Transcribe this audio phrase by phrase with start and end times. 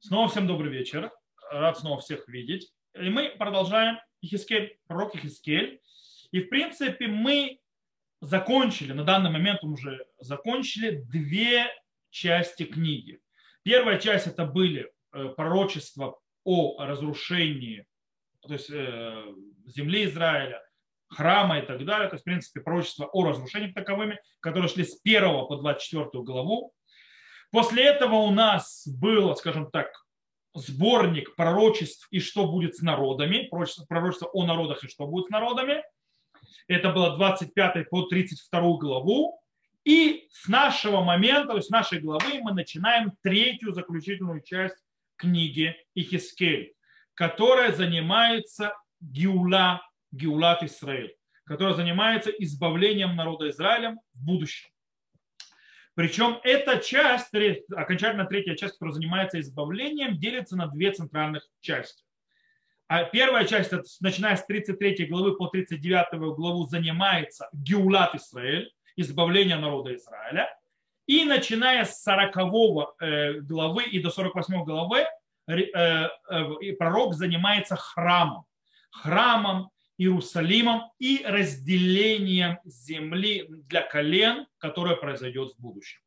[0.00, 1.10] Снова всем добрый вечер.
[1.50, 2.72] Рад снова всех видеть.
[2.94, 5.80] И мы продолжаем Ихискель, пророк Ихискель.
[6.30, 7.58] И в принципе мы
[8.20, 11.66] закончили, на данный момент уже закончили две
[12.10, 13.20] части книги.
[13.64, 17.86] Первая часть это были э, пророчества о разрушении
[18.42, 19.34] то есть, э,
[19.66, 20.62] земли Израиля,
[21.08, 22.08] храма и так далее.
[22.08, 26.72] То есть, в принципе, пророчества о разрушении таковыми, которые шли с 1 по 24 главу.
[27.50, 29.90] После этого у нас был, скажем так,
[30.54, 33.48] сборник пророчеств и что будет с народами,
[33.88, 35.82] пророчество, о народах и что будет с народами.
[36.66, 39.40] Это было 25 по 32 главу.
[39.84, 44.76] И с нашего момента, то есть с нашей главы мы начинаем третью заключительную часть
[45.16, 46.74] книги Ихискель,
[47.14, 54.68] которая занимается Гиула, Гиулат Израиль, которая занимается избавлением народа Израилем в будущем.
[55.98, 57.34] Причем эта часть,
[57.74, 62.04] окончательно третья часть, которая занимается избавлением, делится на две центральных части.
[62.86, 69.92] А первая часть, начиная с 33 главы по 39 главу, занимается Геулат Израиль, избавление народа
[69.96, 70.48] Израиля.
[71.08, 72.36] И начиная с 40
[73.00, 75.04] э, главы и до 48 главы
[75.48, 76.08] э, э,
[76.78, 78.44] пророк занимается храмом.
[78.92, 86.00] Храмом, Иерусалимом и разделением земли для колен, которое произойдет в будущем.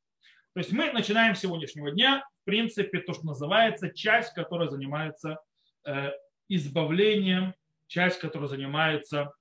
[0.53, 5.39] То есть мы начинаем с сегодняшнего дня, в принципе, то, что называется часть, которая занимается
[5.85, 6.11] э,
[6.47, 7.53] избавлением,
[7.87, 9.33] часть, которая занимается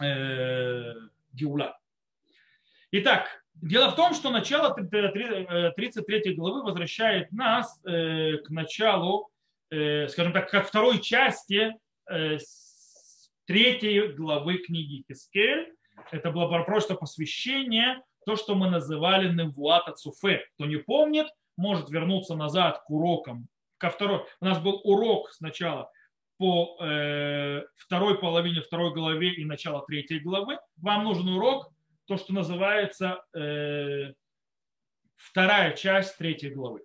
[0.00, 0.94] э,
[1.32, 1.78] Геула.
[2.90, 9.30] Итак, дело в том, что начало 33 э, главы возвращает нас э, к началу,
[9.70, 11.74] э, скажем так, ко второй части
[12.10, 12.38] э,
[13.48, 15.72] третьей главы книги Хискель.
[16.12, 20.44] Это было просто посвящение, то, что мы называли Невуата Цуфе.
[20.54, 23.48] Кто не помнит, может вернуться назад к урокам.
[23.78, 24.26] Ко второй.
[24.40, 25.90] У нас был урок сначала
[26.36, 30.58] по э, второй половине второй главе и начало третьей главы.
[30.76, 31.72] Вам нужен урок,
[32.06, 34.12] то, что называется э,
[35.16, 36.82] вторая часть третьей главы.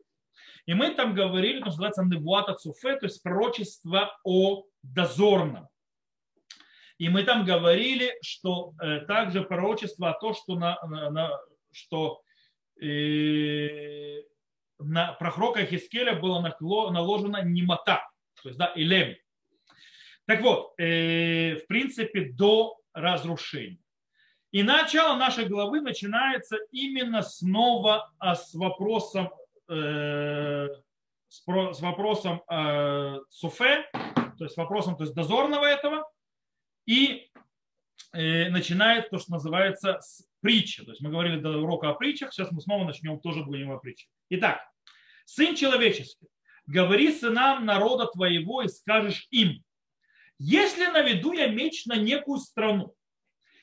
[0.65, 5.67] И мы там говорили, то, что называется Невуата Цуфе, то есть пророчество о дозорном.
[6.97, 11.39] И мы там говорили, что э, также пророчество о том, что, на, на,
[11.71, 12.21] что
[12.81, 14.21] э,
[14.79, 18.07] на пророка Хискеля было наложено немота,
[18.41, 19.15] то есть да, илем.
[20.25, 23.79] Так вот, э, в принципе, до разрушения.
[24.51, 29.31] И начало нашей главы начинается именно снова а, с вопросом,
[29.67, 30.67] э,
[31.27, 33.89] с, с вопросом э, суфе,
[34.37, 36.07] то есть вопросом то есть дозорного этого,
[36.85, 37.29] и
[38.13, 40.83] э, начинает то, что называется с притчи.
[40.83, 43.79] То есть мы говорили до урока о притчах, сейчас мы снова начнем тоже будем о
[43.79, 44.07] притче.
[44.29, 44.59] Итак,
[45.25, 46.27] сын человеческий,
[46.65, 49.63] говори сынам народа твоего и скажешь им,
[50.37, 52.93] если наведу я меч на некую страну,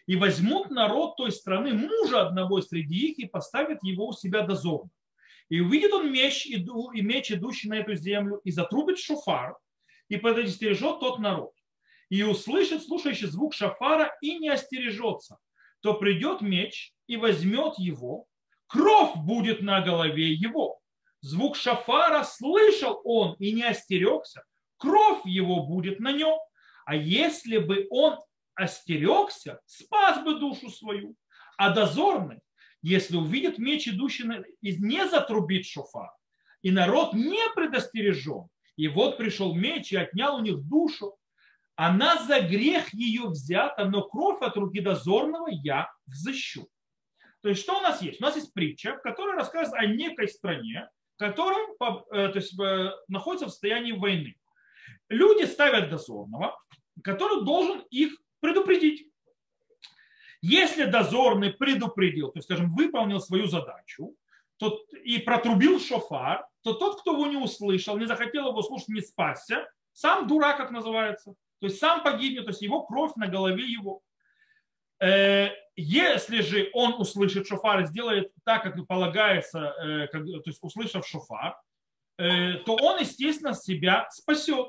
[0.07, 4.91] и возьмут народ той страны мужа одного среди их и поставят его у себя дозорно.
[5.49, 6.57] И увидит он меч, и
[7.03, 9.57] меч, идущий на эту землю, и затрубит шофар,
[10.09, 11.53] и подостережет тот народ
[12.11, 15.39] и услышит слушающий звук шафара и не остережется,
[15.81, 18.27] то придет меч и возьмет его,
[18.67, 20.81] кровь будет на голове его.
[21.21, 24.43] Звук шафара слышал он и не остерегся,
[24.77, 26.39] кровь его будет на нем.
[26.85, 28.19] А если бы он
[28.55, 31.15] остерегся, спас бы душу свою.
[31.57, 32.41] А дозорный,
[32.83, 34.25] если увидит меч, идущий
[34.63, 36.11] и не затрубит шофар,
[36.63, 41.17] и народ не предостережен, и вот пришел меч и отнял у них душу,
[41.83, 46.69] она за грех ее взята, но кровь от руки дозорного я взыщу.
[47.41, 48.21] То есть что у нас есть?
[48.21, 53.47] У нас есть притча, которая рассказывает о некой стране, которая э, то есть, э, находится
[53.47, 54.37] в состоянии войны.
[55.09, 56.55] Люди ставят дозорного,
[57.03, 59.09] который должен их предупредить.
[60.43, 64.15] Если дозорный предупредил, то есть, скажем, выполнил свою задачу,
[64.59, 69.01] то, и протрубил шофар, то тот, кто его не услышал, не захотел его слушать, не
[69.01, 71.37] спасся, сам дурак, как называется.
[71.61, 74.03] То есть сам погибнет, то есть его кровь на голове его.
[75.01, 81.07] Э, если же он услышит шофар и сделает так, как полагается, э, то есть услышав
[81.07, 81.57] шофар,
[82.19, 84.69] э, то он, естественно, себя спасет.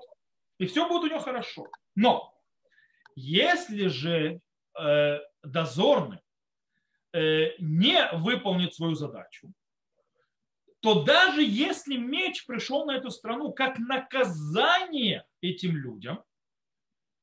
[0.57, 1.67] И все будет у него хорошо.
[1.95, 2.33] Но
[3.15, 4.39] если же
[5.43, 6.19] дозорный
[7.13, 9.51] не выполнит свою задачу,
[10.79, 16.23] то даже если меч пришел на эту страну как наказание этим людям,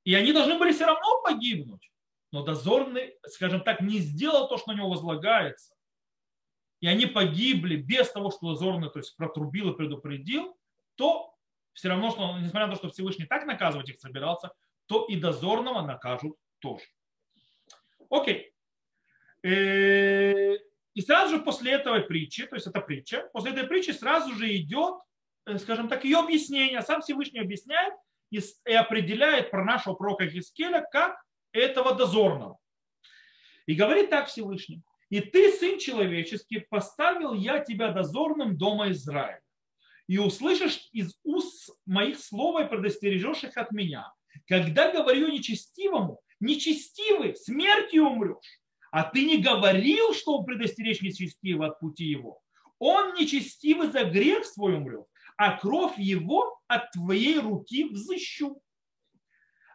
[0.09, 1.93] и они должны были все равно погибнуть.
[2.33, 5.75] Но дозорный, скажем так, не сделал то, что на него возлагается.
[6.81, 10.59] И они погибли без того, что дозорный то есть, протрубил и предупредил,
[10.95, 11.35] то
[11.75, 14.51] все равно, что, несмотря на то, что Всевышний так наказывать их собирался,
[14.87, 16.87] то и дозорного накажут тоже.
[18.09, 18.51] Окей.
[19.43, 20.55] Э,
[20.95, 24.57] и сразу же после этого притчи, то есть это притча, после этой притчи сразу же
[24.57, 24.95] идет,
[25.45, 26.81] э, скажем так, ее объяснение.
[26.81, 27.93] Сам Всевышний объясняет
[28.31, 31.17] и определяет про нашего пророка Хискеля как
[31.53, 32.59] этого дозорного.
[33.67, 34.83] И говорит так Всевышний.
[35.11, 39.41] И ты, сын человеческий, поставил я тебя дозорным дома Израиля.
[40.07, 44.13] И услышишь из уст моих слов и предостережешь их от меня.
[44.47, 48.61] Когда говорю нечестивому, нечестивый, смертью умрешь.
[48.91, 52.41] А ты не говорил, чтобы предостеречь нечестивого от пути его.
[52.79, 55.07] Он нечестивый за грех свой умрет,
[55.39, 58.61] а кровь его от твоей руки взыщу.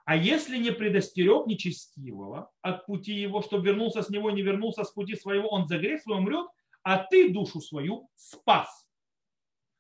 [0.06, 4.92] А если не предостерег нечестивого от пути его, чтобы вернулся с него, не вернулся с
[4.92, 6.48] пути своего, он за грех свой умрет,
[6.84, 8.86] а ты душу свою спас.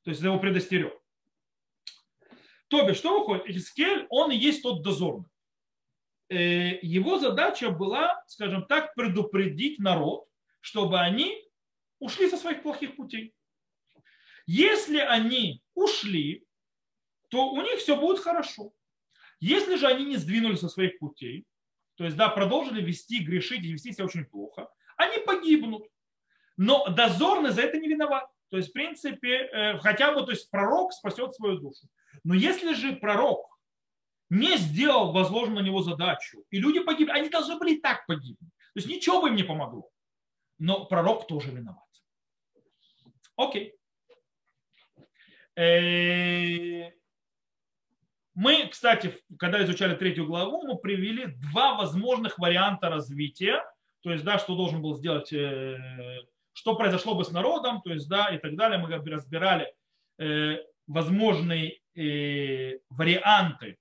[0.03, 0.97] То есть его предостерег.
[2.69, 3.45] То бишь, что выходит?
[3.47, 5.29] Искель, он и есть тот дозорный.
[6.29, 10.25] Э, его задача была, скажем так, предупредить народ,
[10.61, 11.37] чтобы они
[11.99, 13.33] ушли со своих плохих путей.
[14.45, 16.45] Если они ушли,
[17.29, 18.73] то у них все будет хорошо.
[19.39, 21.45] Если же они не сдвинулись со своих путей,
[21.95, 25.83] то есть, да, продолжили вести, грешить и вести себя очень плохо, они погибнут.
[26.57, 28.25] Но дозорный за это не виноват.
[28.49, 31.87] То есть, в принципе, э, хотя бы то есть, пророк спасет свою душу.
[32.23, 33.47] Но если же пророк
[34.29, 38.51] не сделал возложенную на него задачу, и люди погибли, они должны были и так погибнуть.
[38.73, 39.89] То есть ничего бы им не помогло.
[40.59, 41.83] Но пророк тоже виноват.
[43.35, 43.75] Окей.
[45.55, 46.89] Э,
[48.33, 53.63] мы, кстати, когда изучали третью главу, мы привели два возможных варианта развития.
[54.01, 55.77] То есть, да, что должен был сделать, э,
[56.53, 58.79] что произошло бы с народом, то есть, да, и так далее.
[58.79, 59.73] Мы разбирали
[60.19, 60.57] э,
[60.87, 61.79] возможные
[62.89, 63.77] варианты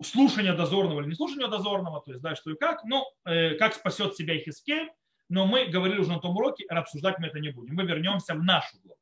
[0.00, 4.14] слушания дозорного или не слушания дозорного, то есть, да, что и как, но как спасет
[4.14, 4.92] себя Хискель,
[5.28, 7.74] но мы говорили уже на том уроке, обсуждать мы это не будем.
[7.74, 8.96] Мы вернемся в нашу главу.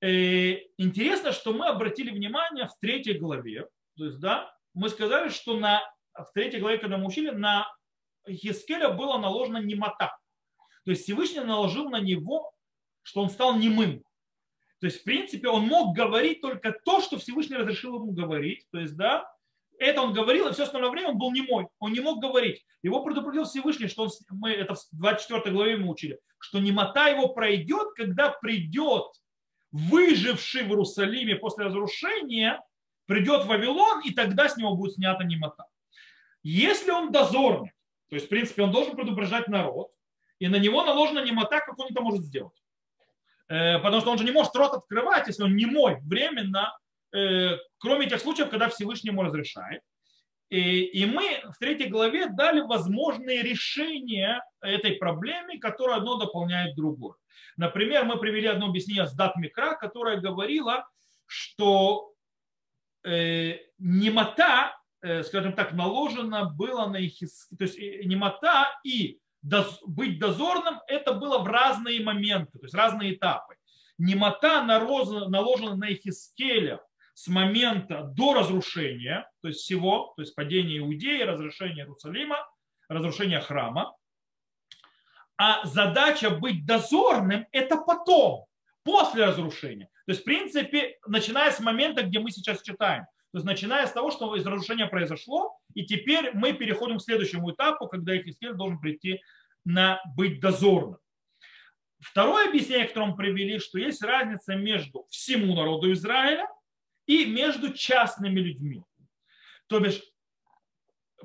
[0.00, 3.66] Э, интересно, что мы обратили внимание в третьей главе,
[3.96, 5.82] то есть, да, мы сказали, что на,
[6.14, 7.66] в третьей главе, когда мы учили, на
[8.28, 10.16] Хискеля было наложено немота.
[10.84, 12.52] То есть Всевышний наложил на него,
[13.02, 14.04] что он стал немым.
[14.80, 18.66] То есть, в принципе, он мог говорить только то, что Всевышний разрешил ему говорить.
[18.70, 19.28] То есть, да,
[19.78, 21.66] это он говорил, и все остальное время он был немой.
[21.80, 22.64] Он не мог говорить.
[22.82, 27.28] Его предупредил Всевышний, что он, мы это в 24 главе мы учили, что немота его
[27.28, 29.06] пройдет, когда придет
[29.70, 32.62] выживший в Иерусалиме после разрушения,
[33.06, 35.66] придет в Вавилон, и тогда с него будет снята немота.
[36.42, 37.72] Если он дозорный,
[38.08, 39.90] то есть, в принципе, он должен предупреждать народ,
[40.38, 42.62] и на него наложена немота, как он это может сделать.
[43.48, 46.76] Э, потому что он же не может рот открывать, если он не мой временно,
[47.12, 49.82] э, кроме тех случаев, когда Всевышний ему разрешает.
[50.50, 57.16] И, и мы в третьей главе дали возможные решения этой проблеме, которые одно дополняет другое.
[57.56, 60.88] Например, мы привели одно объяснение с Дат Микра, которое говорило,
[61.26, 62.12] что
[63.04, 69.80] э, немота, э, скажем так, наложено было на их, то есть э, немота и доз,
[69.84, 73.56] быть дозорным, это было в разные моменты, то есть разные этапы.
[73.98, 76.80] Немота наложена на Ихискеля
[77.18, 82.36] с момента до разрушения, то есть всего, то есть падения Иудеи, разрушения Иерусалима,
[82.88, 83.96] разрушения храма.
[85.36, 88.46] А задача быть дозорным– это потом,
[88.84, 89.86] после разрушения.
[90.06, 93.02] То есть, в принципе, начиная с момента, где мы сейчас читаем.
[93.32, 97.50] То есть, начиная с того, что из разрушения произошло, и теперь мы переходим к следующему
[97.50, 99.20] этапу, когда Ихискель должен прийти
[99.64, 100.98] на быть дозорным.
[101.98, 106.46] Второе объяснение, которое мы привели, что есть разница между всему народу Израиля
[107.08, 108.84] и между частными людьми.
[109.66, 110.00] То бишь,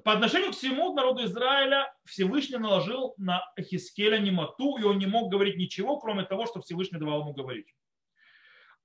[0.04, 5.30] по отношению к всему народу Израиля Всевышний наложил на Хискеля немоту, и он не мог
[5.30, 7.68] говорить ничего, кроме того, что Всевышний давал ему говорить.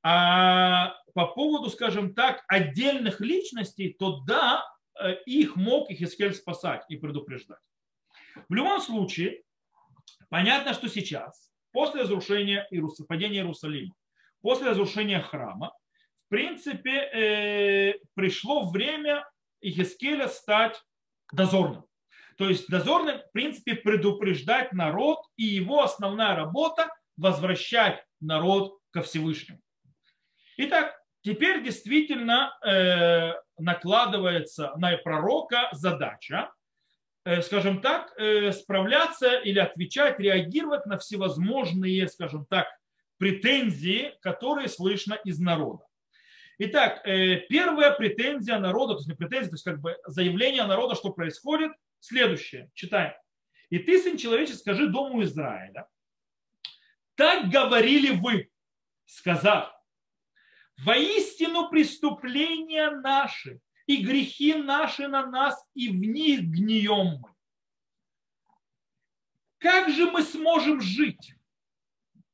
[0.03, 4.65] А по поводу, скажем так, отдельных личностей, то да,
[5.01, 7.59] э, их мог Хискель спасать и предупреждать.
[8.49, 9.43] В любом случае,
[10.29, 12.69] понятно, что сейчас, после разрушения
[13.09, 13.95] падения Иерусалима,
[14.41, 15.73] после разрушения храма,
[16.29, 19.27] в принципе, э, пришло время
[19.63, 20.79] Ихискеля стать
[21.33, 21.87] дозорным.
[22.37, 29.59] То есть дозорным, в принципе, предупреждать народ, и его основная работа– возвращать народ ко Всевышнему.
[30.59, 36.53] Итак, теперь действительно э, накладывается на пророка задача,
[37.25, 42.69] э, скажем так, э, справляться или отвечать, реагировать на всевозможные, скажем так,
[43.17, 45.88] претензии, которые слышно из народа.
[46.61, 50.97] Итак, э, первая претензия народа, то есть не претензия, то есть как бы заявление народа,
[50.97, 52.69] что происходит, следующее.
[52.75, 53.15] Читаем.
[53.71, 55.89] И ты, сын человеческий, скажи дому Израиля,
[57.15, 58.51] так говорили вы,
[59.05, 59.73] сказав,
[60.79, 67.35] воистину преступления наши и грехи наши на нас, и в них гнием мы.
[69.59, 71.35] Как же мы сможем жить?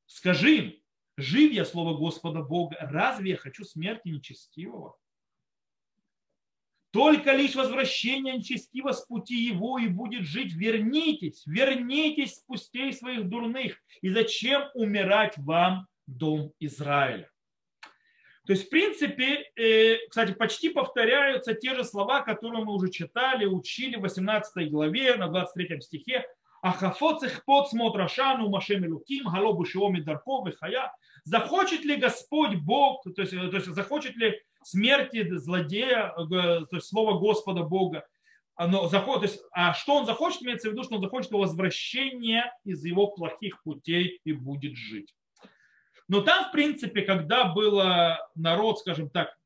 [0.07, 0.84] Скажи им,
[1.17, 4.97] жив я, слово Господа Бога, разве я хочу смерти нечестивого?
[6.91, 10.55] Только лишь возвращение нечестиво с пути его и будет жить.
[10.55, 13.83] Вернитесь, вернитесь с пустей своих дурных.
[14.01, 17.29] И зачем умирать вам, дом Израиля?
[18.47, 23.47] То есть, в принципе, э, кстати, почти повторяются те же слова, которые мы уже читали,
[23.47, 26.25] учили в 18 главе, на 23 стихе.
[26.65, 30.91] Ахафоц ихпот смот рашану машем луким, галобу шиоми дарков хая.
[31.25, 36.87] Захочет ли Господь Бог, то есть, то есть захочет ли смерти злодея, э, то есть
[36.87, 38.07] слово Господа Бога,
[38.55, 42.51] оно заход, то есть, а что он захочет, имеется в виду, что он захочет возвращения
[42.65, 45.15] из его плохих путей и будет жить.
[46.09, 47.83] Но там, в принципе, когда был
[48.35, 49.44] народ, скажем так, Э,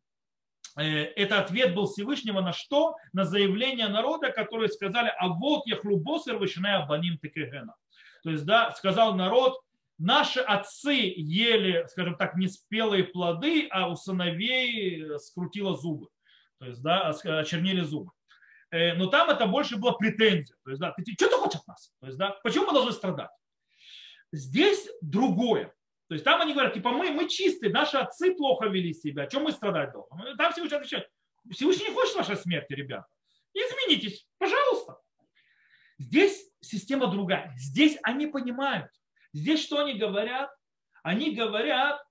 [0.85, 2.97] это ответ был Всевышнего на что?
[3.12, 7.75] На заявление народа, которые сказали, а вот я хлубосер вышиная баним текегена.
[8.23, 9.61] То есть, да, сказал народ,
[9.99, 16.08] наши отцы ели, скажем так, неспелые плоды, а у сыновей скрутило зубы.
[16.58, 18.12] То есть, да, очернили зубы.
[18.70, 20.56] Э, но там это больше было претензия.
[20.64, 21.92] То есть, да, ты, что ты хочешь от нас?
[22.00, 23.30] То есть, да, почему мы должны страдать?
[24.32, 25.73] Здесь другое.
[26.09, 29.45] То есть там они говорят, типа, мы, мы чистые, наши отцы плохо вели себя, чем
[29.45, 30.37] мы страдать должны?
[30.37, 31.09] Там Всевышний отвечает,
[31.50, 33.07] Всевышний не хочет вашей смерти, ребята.
[33.53, 34.99] Изменитесь, пожалуйста.
[35.99, 37.55] Здесь система другая.
[37.59, 38.91] Здесь они понимают.
[39.35, 40.50] Здесь что они говорят?
[41.03, 42.03] Они говорят,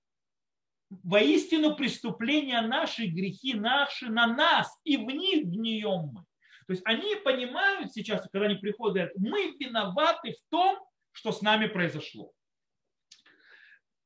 [0.90, 6.24] воистину преступления наши, грехи наши на нас, и в них гнием мы.
[6.66, 10.78] То есть они понимают сейчас, когда они приходят, говорят, мы виноваты в том,
[11.12, 12.32] что с нами произошло.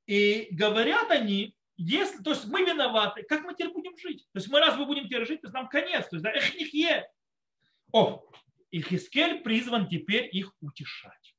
[0.06, 4.26] И говорят они, если, то есть мы виноваты, как мы теперь будем жить?
[4.32, 6.08] То есть мы раз мы будем теперь жить, то есть нам конец.
[6.08, 7.08] То есть, да, эх, них е.
[7.92, 8.24] О,
[8.70, 11.34] и Хискель призван теперь их утешать.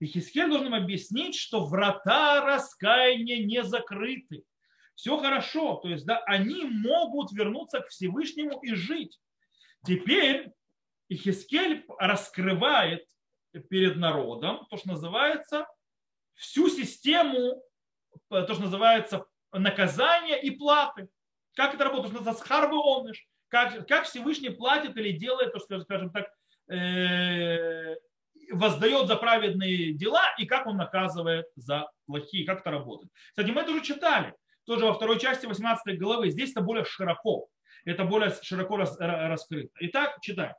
[0.00, 4.44] И Хискель должен им объяснить, что врата раскаяния не закрыты.
[4.94, 9.20] Все хорошо, то есть да, они могут вернуться к Всевышнему и жить.
[9.84, 10.52] Теперь
[11.08, 13.06] Ихискель раскрывает
[13.68, 15.66] перед народом то, что называется
[16.34, 17.62] всю систему
[18.32, 21.08] то, что называется наказание и платы.
[21.54, 22.20] Как это работает?
[22.20, 23.26] Это схарбы оныш.
[23.48, 26.32] Как, как Всевышний платит или делает, то, скажем так,
[26.70, 27.96] э,
[28.50, 33.12] воздает за праведные дела и как он наказывает за плохие, как это работает.
[33.28, 34.34] Кстати, мы это уже читали,
[34.64, 36.30] тоже во второй части 18 главы.
[36.30, 37.48] Здесь это более широко,
[37.84, 39.72] это более широко рас, раскрыто.
[39.80, 40.54] Итак, читаем.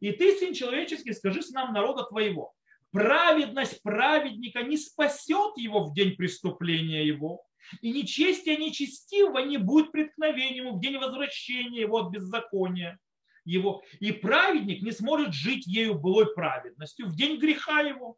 [0.00, 2.54] И ты, сын человеческий, скажи с нам народа твоего,
[2.92, 7.42] праведность праведника не спасет его в день преступления его,
[7.80, 12.98] и нечестие нечестивого не будет преткновением в день возвращения его от беззакония
[13.44, 13.82] его.
[14.00, 18.16] И праведник не сможет жить ею былой праведностью в день греха его.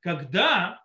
[0.00, 0.82] Когда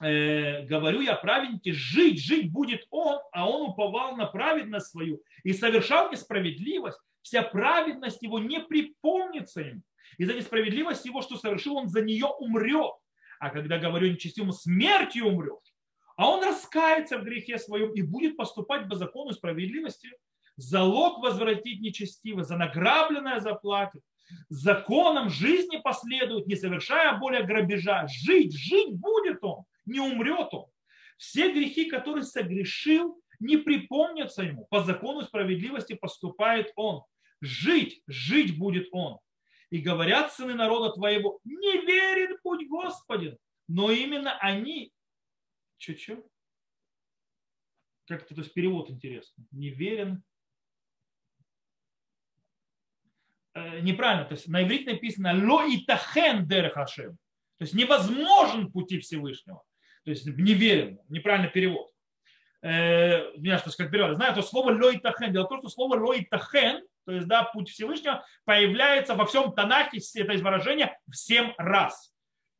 [0.00, 5.52] э, говорю я праведнике, жить, жить будет он, а он уповал на праведность свою и
[5.52, 9.82] совершал несправедливость, вся праведность его не припомнится ему
[10.18, 12.92] и за несправедливость его, что совершил, он за нее умрет.
[13.38, 15.74] А когда говорю нечестивому, смертью умрешь,
[16.16, 20.10] а он раскается в грехе своем и будет поступать по закону справедливости,
[20.56, 24.02] залог возвратить нечестиво, за награбленное заплатит,
[24.48, 28.06] законом жизни последует, не совершая более грабежа.
[28.08, 30.66] Жить, жить будет он, не умрет он.
[31.16, 34.66] Все грехи, которые согрешил, не припомнятся ему.
[34.70, 37.02] По закону справедливости поступает он.
[37.40, 39.18] Жить, жить будет он
[39.72, 43.38] и говорят сыны народа твоего, не верен путь Господен.
[43.68, 44.92] Но именно они,
[45.78, 46.22] чуть-чуть,
[48.06, 50.22] как-то, то есть перевод интересный, не верен,
[53.54, 57.12] э, неправильно, то есть на иврите написано ло и тахен дерехашем,
[57.56, 59.64] то есть невозможен пути Всевышнего,
[60.04, 61.90] то есть неверен, неправильный перевод.
[62.60, 65.70] Э, меня что как перевод, знаю, то слово ло и тахен, дело в том, что
[65.70, 70.98] слово ло и тахен то есть, да, путь Всевышнего появляется во всем Танахе, это выражение,
[71.06, 72.14] в семь раз.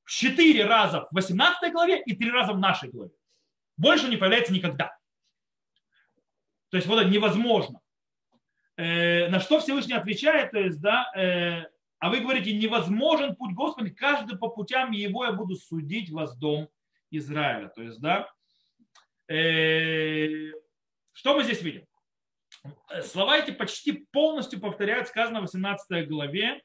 [0.06, 3.12] Четыре раза в 18 главе и три раза в нашей главе.
[3.76, 4.96] Больше не появляется никогда.
[6.70, 7.80] То есть, вот это невозможно.
[8.76, 11.66] Э, на что Всевышний отвечает, то есть, да, э,
[11.98, 16.68] а вы говорите, невозможен путь Господа, каждый по путям его я буду судить вас, дом
[17.10, 17.68] Израиля.
[17.68, 18.28] То есть, да,
[19.32, 20.52] Э,
[21.12, 21.86] что мы здесь видим?
[23.02, 26.62] Слова эти почти полностью повторяют сказано в 18 главе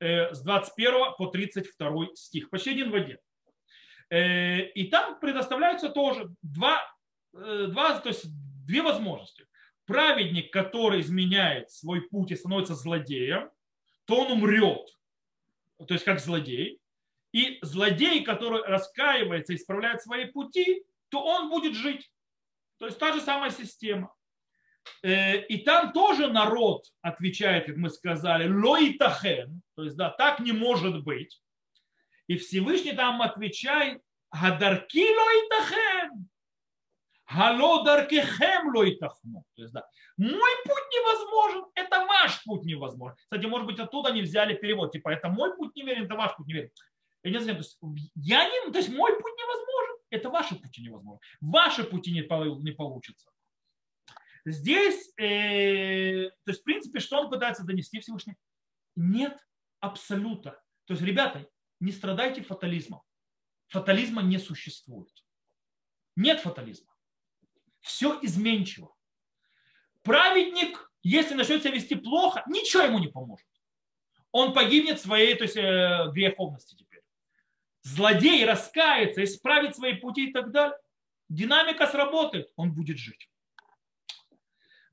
[0.00, 2.50] э, с 21 по 32 стих.
[2.50, 3.18] Почти один в один.
[4.10, 6.82] Э, и там предоставляются тоже два,
[7.32, 8.26] два, то есть
[8.66, 9.46] две возможности.
[9.84, 13.50] Праведник, который изменяет свой путь и становится злодеем,
[14.04, 14.88] то он умрет,
[15.78, 16.80] то есть как злодей.
[17.32, 22.10] И злодей, который раскаивается и исправляет свои пути, то он будет жить.
[22.78, 24.15] То есть та же самая система.
[25.02, 30.52] Э, и там тоже народ отвечает, как мы сказали, лоитахен, то есть да, так не
[30.52, 31.40] может быть.
[32.26, 34.00] И Всевышний там отвечает,
[34.32, 36.28] гадарки лоитахен,
[37.28, 39.44] Гало даркехем лоитахну.
[39.56, 39.84] То есть, да,
[40.16, 43.16] мой путь невозможен, это ваш путь невозможен.
[43.16, 46.46] Кстати, может быть, оттуда они взяли перевод, типа, это мой путь неверен, это ваш путь
[46.46, 46.70] неверен.
[47.24, 47.78] Я не знаю, то есть,
[48.14, 51.20] я не, то есть мой путь невозможен, это ваши пути невозможны.
[51.40, 52.20] Ваши пути не,
[52.62, 53.28] не получится.
[54.48, 58.36] Здесь, э, то есть, в принципе, что он пытается донести Всевышний?
[58.94, 59.36] Нет
[59.80, 60.62] абсолюта.
[60.84, 61.48] То есть, ребята,
[61.80, 63.02] не страдайте фатализмом.
[63.66, 65.12] Фатализма не существует.
[66.14, 66.94] Нет фатализма.
[67.80, 68.94] Все изменчиво.
[70.02, 73.48] Праведник, если начнет себя вести плохо, ничего ему не поможет.
[74.30, 77.02] Он погибнет своей то есть, э, греховности теперь.
[77.82, 80.78] Злодей раскается, исправит свои пути и так далее.
[81.28, 83.28] Динамика сработает, он будет жить.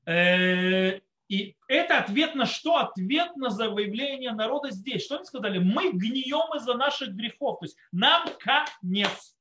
[0.06, 2.76] Э, и это ответ на что?
[2.76, 5.04] Ответ на заявление народа здесь.
[5.04, 5.58] Что они сказали?
[5.58, 7.60] Мы гнием из-за наших грехов.
[7.60, 9.36] То есть нам конец.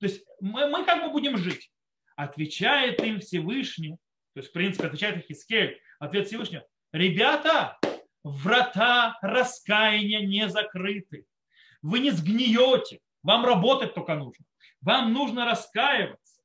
[0.00, 1.70] То есть мы, мы как бы будем жить.
[2.16, 3.96] Отвечает им Всевышний.
[4.32, 5.80] То есть, в принципе, отвечает Хискель.
[5.98, 6.66] Ответ Всевышнего.
[6.92, 7.78] Ребята,
[8.22, 11.26] врата раскаяния не закрыты.
[11.82, 13.00] Вы не сгниете.
[13.22, 14.44] Вам работать только нужно.
[14.80, 16.42] Вам нужно раскаиваться.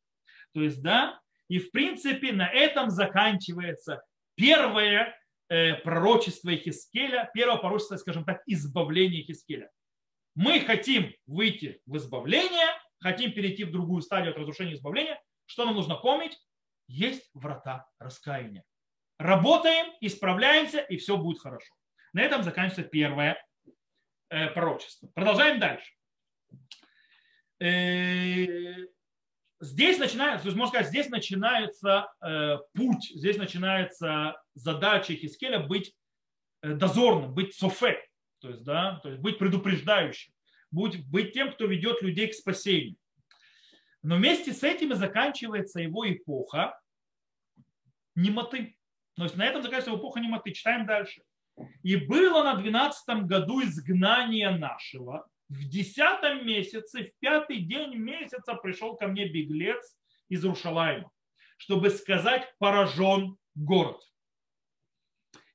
[0.54, 1.22] То есть, да,
[1.52, 4.02] и в принципе на этом заканчивается
[4.36, 5.14] первое
[5.50, 9.70] э, пророчество Хискеля, первое пророчество, скажем так, избавления Хискеля.
[10.34, 12.70] Мы хотим выйти в избавление,
[13.02, 15.22] хотим перейти в другую стадию от разрушения избавления.
[15.46, 16.40] Что нам нужно помнить?
[16.88, 18.64] Есть врата раскаяния.
[19.20, 21.74] Работаем, исправляемся, и все будет хорошо.
[22.14, 23.46] На этом заканчивается первое
[24.30, 25.08] э, пророчество.
[25.14, 25.92] Продолжаем дальше.
[29.62, 35.94] Здесь начинается, то есть можно сказать, здесь начинается э, путь, здесь начинается задача Хискеля быть
[36.64, 38.04] э, дозорным, быть софе,
[38.40, 40.34] то есть, да, то есть быть предупреждающим,
[40.72, 42.98] быть, быть тем, кто ведет людей к спасению.
[44.02, 46.76] Но вместе с этим и заканчивается его эпоха
[48.16, 48.76] немоты.
[49.16, 50.54] То есть на этом заканчивается эпоха немоты.
[50.54, 51.22] Читаем дальше.
[51.84, 58.96] И было на 12 году изгнание нашего, в десятом месяце, в пятый день месяца пришел
[58.96, 59.98] ко мне беглец
[60.30, 61.12] из Рушалайма,
[61.58, 64.02] чтобы сказать поражен город.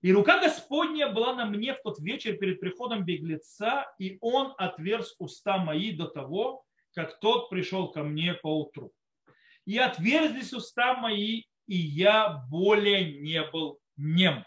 [0.02, 5.14] И рука Господня была на мне в тот вечер перед приходом беглеца, и он отверз
[5.18, 6.62] уста мои до того,
[6.94, 8.92] как тот пришел ко мне по утру.
[9.64, 14.44] И отверзлись уста мои, и я более не был нем.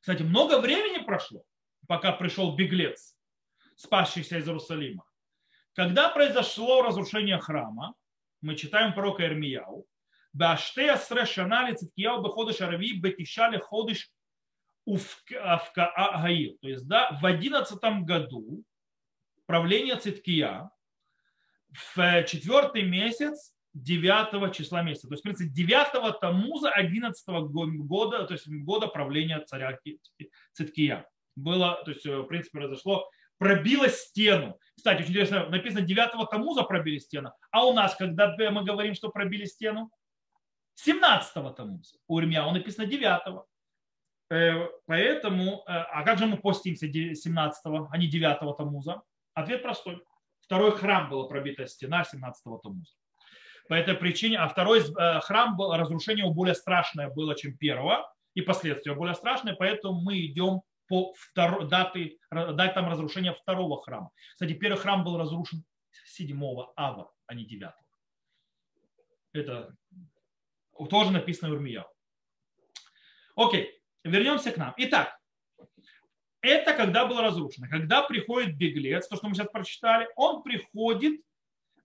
[0.00, 1.44] Кстати, много времени прошло
[1.92, 3.14] пока пришел беглец,
[3.76, 5.04] спасшийся из Иерусалима.
[5.74, 7.94] Когда произошло разрушение храма,
[8.40, 9.84] мы читаем пророка Ирмияу,
[10.32, 14.10] Баштея срешанали циткияу беходыш арави бетишали ходыш
[14.86, 16.56] Гаил.
[16.62, 18.64] То есть, да, в одиннадцатом году
[19.44, 20.70] правления Циткия
[21.68, 25.08] в четвертый месяц 9 числа месяца.
[25.08, 27.28] То есть, в принципе, 9 Тамуза 11
[27.84, 29.78] года, то есть года правления царя
[30.54, 34.58] Циткия было, то есть, э, в принципе, произошло, пробило стену.
[34.76, 39.10] Кстати, очень интересно, написано 9 Тамуза пробили стену, а у нас, когда мы говорим, что
[39.10, 39.90] пробили стену,
[40.76, 41.98] 17 Тамуза.
[42.06, 43.44] У Ирмияу написано 9
[44.30, 49.02] э, Поэтому, э, а как же мы постимся 17 а не 9 Тамуза?
[49.34, 50.02] Ответ простой.
[50.40, 52.92] Второй храм была пробита стена 17 Тамуза.
[53.68, 54.82] По этой причине, а второй
[55.20, 60.62] храм, был, разрушение более страшное было, чем первого, и последствия более страшные, поэтому мы идем
[60.92, 64.10] по второй, даты, датам разрушения второго храма.
[64.32, 65.64] Кстати, первый храм был разрушен
[66.04, 66.38] 7
[66.76, 67.70] ава, а не 9.
[69.32, 69.74] Это
[70.90, 71.86] тоже написано в Ирмияу.
[73.36, 74.74] Окей, вернемся к нам.
[74.76, 75.18] Итак,
[76.42, 77.68] это когда было разрушено.
[77.70, 81.22] Когда приходит беглец, то, что мы сейчас прочитали, он приходит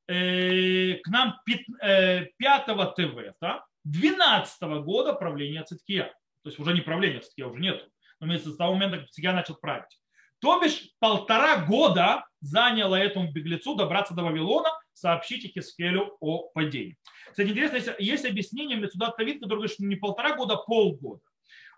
[0.07, 3.45] э, к нам 5, э, 5 ТВ,
[3.85, 6.13] 12 года правления Циткия.
[6.43, 9.99] То есть уже не правления Циткия, уже нету с того момента, как я начал править.
[10.39, 16.97] То бишь полтора года заняло этому беглецу добраться до Вавилона сообщить Хискелю о падении.
[17.29, 21.21] Кстати, интересно, есть, есть объяснение Мецудат Тавид, который говорит, что не полтора года, а полгода.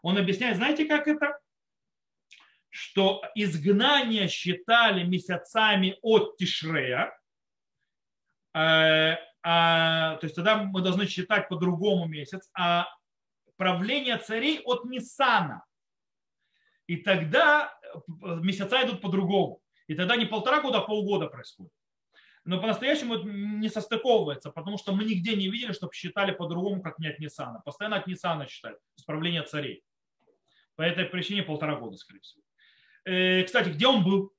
[0.01, 1.37] Он объясняет, знаете, как это?
[2.69, 7.17] Что изгнание считали месяцами от Тишрея,
[8.53, 12.87] э, а, то есть тогда мы должны считать по-другому месяц, а
[13.57, 15.63] правление царей от Нисана.
[16.89, 17.97] И тогда э,
[18.41, 19.61] месяца идут по-другому.
[19.85, 21.71] И тогда не полтора года, а полгода происходит.
[22.45, 26.97] Но по-настоящему это не состыковывается, потому что мы нигде не видели, чтобы считали по-другому, как
[26.97, 27.61] не от Ниссана.
[27.63, 29.83] Постоянно от Ниссана считают, исправление царей.
[30.75, 32.41] По этой причине полтора года, скорее всего.
[33.05, 34.33] Э, кстати, где он был?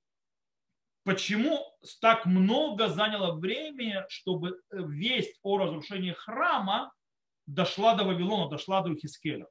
[1.05, 1.65] Почему
[2.01, 6.93] так много заняло времени, чтобы э, весть о разрушении храма
[7.47, 9.47] дошла до Вавилона, дошла до Хискеля?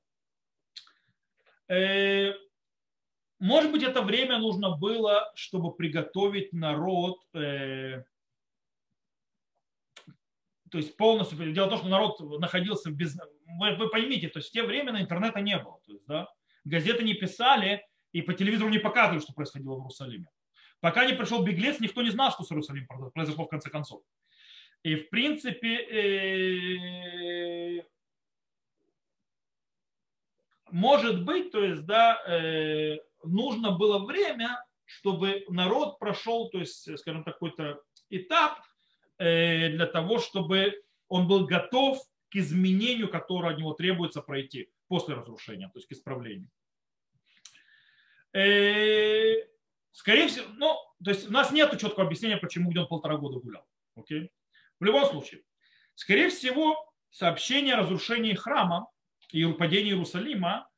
[3.39, 8.03] Может быть, это время нужно было, чтобы приготовить народ, э,
[10.69, 11.53] то есть полностью.
[11.53, 13.17] Дело в том, что народ находился без...
[13.59, 15.79] Вы, вы поймите, то есть в те времена интернета не было.
[15.85, 16.27] То есть, да,
[16.65, 20.27] газеты не писали и по телевизору не показывали, что происходило в Иерусалиме.
[20.81, 24.01] Пока не пришел беглец, никто не знал, что с Иерусалимом произошло в конце концов.
[24.83, 27.83] И в принципе э,
[30.71, 37.23] может быть, то есть, да, э, нужно было время, чтобы народ прошел, то есть, скажем,
[37.23, 38.59] какой-то этап
[39.17, 45.15] э, для того, чтобы он был готов к изменению, которое от него требуется пройти после
[45.15, 46.49] разрушения, то есть к исправлению.
[48.33, 49.35] Э,
[49.91, 53.39] скорее всего, ну, то есть у нас нет четкого объяснения, почему где он полтора года
[53.39, 53.65] гулял.
[53.95, 54.31] Окей?
[54.79, 55.43] В любом случае,
[55.95, 58.87] скорее всего, сообщение о разрушении храма
[59.31, 60.68] и падении Иерусалима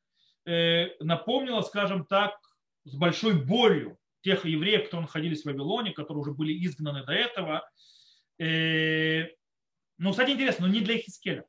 [0.46, 2.36] э, напомнило, скажем так,
[2.84, 7.68] с большой болью тех евреев, которые находились в Вавилоне, которые уже были изгнаны до этого.
[8.38, 9.26] Э,
[9.98, 11.44] ну, кстати, интересно, но не для Хискеля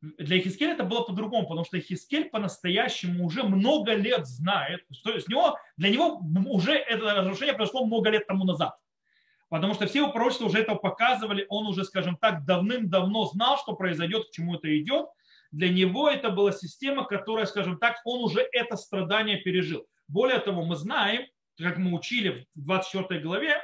[0.00, 5.28] для Ихискеля это было по-другому, потому что Ихискель по-настоящему уже много лет знает, то есть
[5.28, 8.76] него, для него уже это разрушение произошло много лет тому назад.
[9.48, 13.74] Потому что все его пророчества уже этого показывали, он уже, скажем так, давным-давно знал, что
[13.74, 15.06] произойдет, к чему это идет.
[15.50, 19.86] Для него это была система, которая, скажем так, он уже это страдание пережил.
[20.06, 21.26] Более того, мы знаем,
[21.58, 23.60] как мы учили в 24 главе,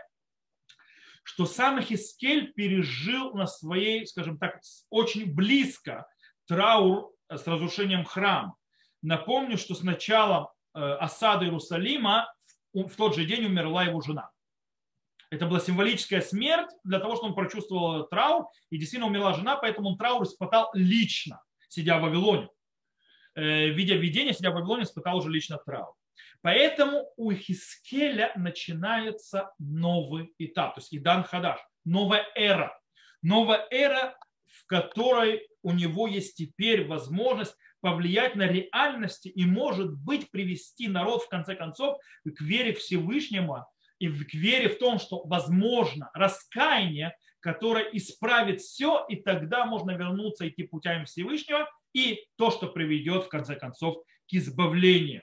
[1.22, 6.06] что сам Хискель пережил на своей, скажем так, очень близко
[6.46, 8.56] траур с разрушением храма.
[9.02, 12.32] Напомню, что с начала э, осады Иерусалима
[12.72, 14.30] в тот же день умерла его жена.
[15.30, 18.46] Это была символическая смерть для того, чтобы он прочувствовал траур.
[18.70, 21.42] И действительно умерла жена, поэтому он траур испытал лично,
[21.74, 22.48] сидя в Вавилоне.
[23.34, 25.94] Э, видя видение, сидя в Вавилоне, испытал уже лично траур.
[26.42, 32.78] Поэтому у Хискеля начинается новый этап, то есть Идан Хадаш, новая эра.
[33.22, 40.30] Новая эра, в которой у него есть теперь возможность повлиять на реальности и, может быть,
[40.30, 43.66] привести народ, в конце концов, к вере Всевышнему
[43.98, 50.48] и к вере в том, что возможно раскаяние, которое исправит все, и тогда можно вернуться,
[50.48, 55.22] идти путями Всевышнего, и то, что приведет, в конце концов, к избавлению.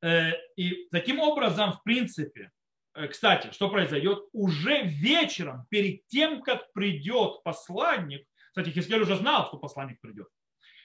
[0.00, 2.52] Э, и таким образом, в принципе,
[2.94, 4.20] э, кстати, что произойдет?
[4.32, 10.28] Уже вечером, перед тем, как придет посланник, кстати, Хискель уже знал, что посланник придет.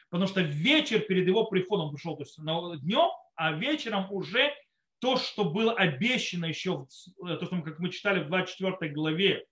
[0.09, 2.35] Потому что вечер перед его приходом пришел, то есть
[2.81, 4.55] днем, а вечером уже
[4.97, 6.87] то, что было обещано еще,
[7.27, 9.45] э, то, что как мы читали в 24 главе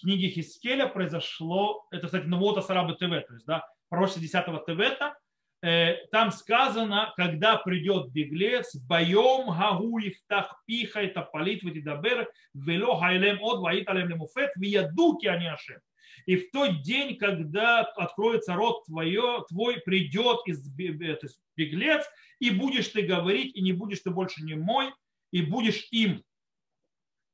[0.00, 5.14] книги Хискеля, произошло, это, кстати, Навота Сараба ТВ, то есть, да, пророчество 10 ТВ,
[5.62, 13.38] э, там сказано, когда придет беглец, боем гагу ихтах пиха это палит ватидабер, вело хайлем
[13.42, 15.80] от ваит алем лемуфет, вияду они ашем.
[16.26, 22.04] И в тот день, когда откроется рот твое, твой, придет из, беглец,
[22.40, 24.92] и будешь ты говорить, и не будешь ты больше не мой,
[25.30, 26.24] и будешь им.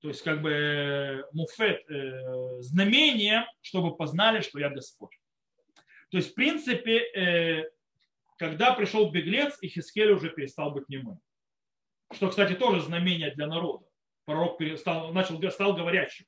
[0.02, 5.16] То есть как бы э, муфет, э, знамение, чтобы познали, что я Господь.
[6.10, 7.70] То есть в принципе, э,
[8.36, 11.20] когда пришел беглец, и Хискель уже перестал быть немым.
[12.12, 13.86] Что, кстати, тоже знамение для народа.
[14.24, 16.26] Пророк стал, начал, стал говорящим.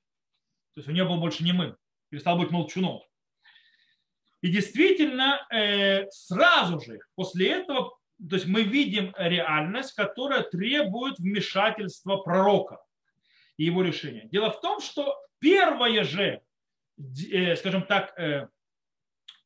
[0.75, 1.77] То есть он не был больше немым
[2.11, 3.03] перестал быть молчуном.
[4.41, 5.45] И действительно,
[6.11, 12.84] сразу же после этого, то есть мы видим реальность, которая требует вмешательства пророка
[13.57, 14.29] и его решения.
[14.31, 16.40] Дело в том, что первое же,
[16.99, 18.49] э, скажем так, э,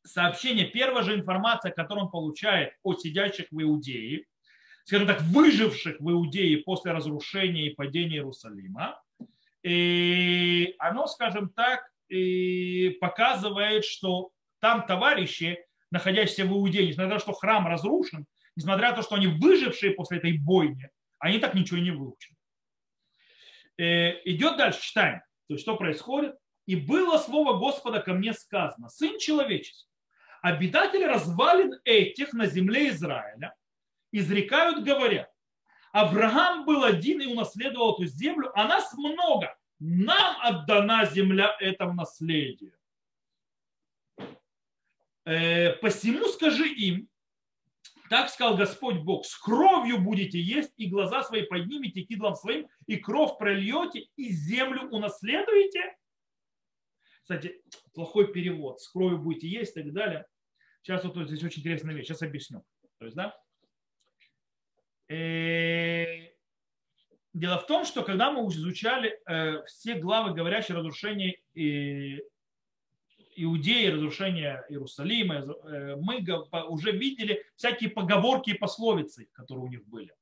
[0.03, 4.25] сообщение, первая же информация, которую он получает о сидящих в Иудее,
[4.85, 9.01] скажем так, выживших в Иудее после разрушения и падения Иерусалима,
[9.61, 15.59] И оно, скажем так, и показывает, что там товарищи,
[15.91, 19.91] находящиеся в Иудее, несмотря на то, что храм разрушен, несмотря на то, что они выжившие
[19.91, 22.38] после этой бойни, они так ничего и не выучили.
[23.79, 25.19] Э, идет дальше, читаем.
[25.47, 26.35] То есть что происходит?
[26.65, 29.89] И было слово Господа ко мне сказано, сын человеческий,
[30.41, 33.55] обитатели развалин этих на земле Израиля
[34.11, 35.31] изрекают, говоря,
[35.93, 39.57] Авраам был один и унаследовал эту землю, а нас много.
[39.79, 42.73] Нам отдана земля это в наследие.
[45.25, 47.09] Э, посему скажи им,
[48.09, 52.97] так сказал Господь Бог, с кровью будете есть, и глаза свои поднимете кидлом своим, и
[52.97, 55.95] кровь прольете, и землю унаследуете.
[57.21, 57.61] Кстати,
[57.93, 58.81] плохой перевод.
[58.81, 60.25] С кровью будете есть и так далее.
[60.81, 62.07] Сейчас вот здесь очень интересная вещь.
[62.07, 62.63] Сейчас объясню.
[62.97, 63.37] То есть, да?
[65.07, 66.31] Э,
[67.33, 71.43] дело в том, что когда мы изучали э, все главы, говорящие о разрушении
[73.43, 76.23] Иудеи, разрушения Иерусалима, э, мы
[76.67, 80.13] уже видели всякие поговорки и пословицы, которые у них были,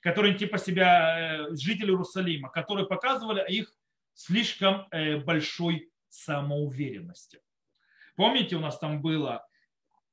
[0.00, 3.72] которые типа себя э, жители Иерусалима, которые показывали их
[4.14, 7.40] слишком э, большой самоуверенности.
[8.16, 9.46] Помните, у нас там было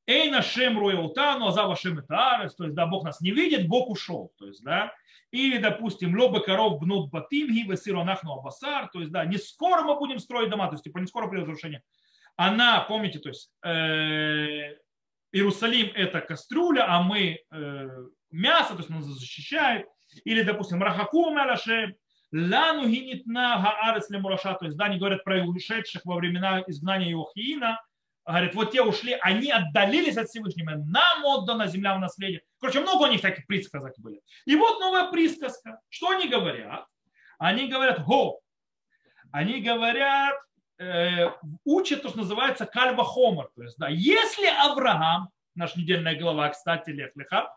[0.07, 3.89] Эй, нашем руеутану, а за вашем это то есть, да, Бог нас не видит, Бог
[3.89, 4.91] ушел, то есть, да,
[5.31, 10.19] или, допустим, лобы коров бнут батимги, весиронахну абасар, то есть, да, не скоро мы будем
[10.19, 11.83] строить дома, то есть, типа, не скоро придет разрушение,
[12.35, 14.75] она, помните, то есть э,
[15.31, 17.89] Иерусалим это кастрюля, а мы э,
[18.31, 19.87] мясо, то есть нас защищает.
[20.25, 21.95] Или, допустим, Рахаку Мелаше,
[22.33, 27.79] Лану гинитна гаарес мураша, то есть, да, они говорят про ушедших во времена изгнания Иохиина,
[28.25, 32.41] говорят, вот те ушли, они отдалились от Всевышнего, нам отдана земля в наследие.
[32.59, 34.21] Короче, много у них таких присказок были.
[34.45, 35.79] И вот новая присказка.
[35.89, 36.85] Что они говорят?
[37.37, 38.39] Они говорят, го.
[39.31, 40.35] Они говорят,
[40.81, 41.31] э,
[41.63, 43.49] учат то, что называется кальва хомер.
[43.55, 47.55] То есть, да, если Авраам, наша недельная глава, кстати, Лех Леха,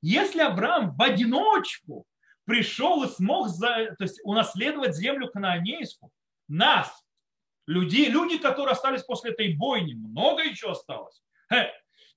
[0.00, 2.06] если Авраам в одиночку
[2.44, 6.10] пришел и смог за, то есть унаследовать землю кананейскую,
[6.48, 7.04] нас,
[7.66, 11.22] людей, люди, которые остались после этой бойни, много еще осталось,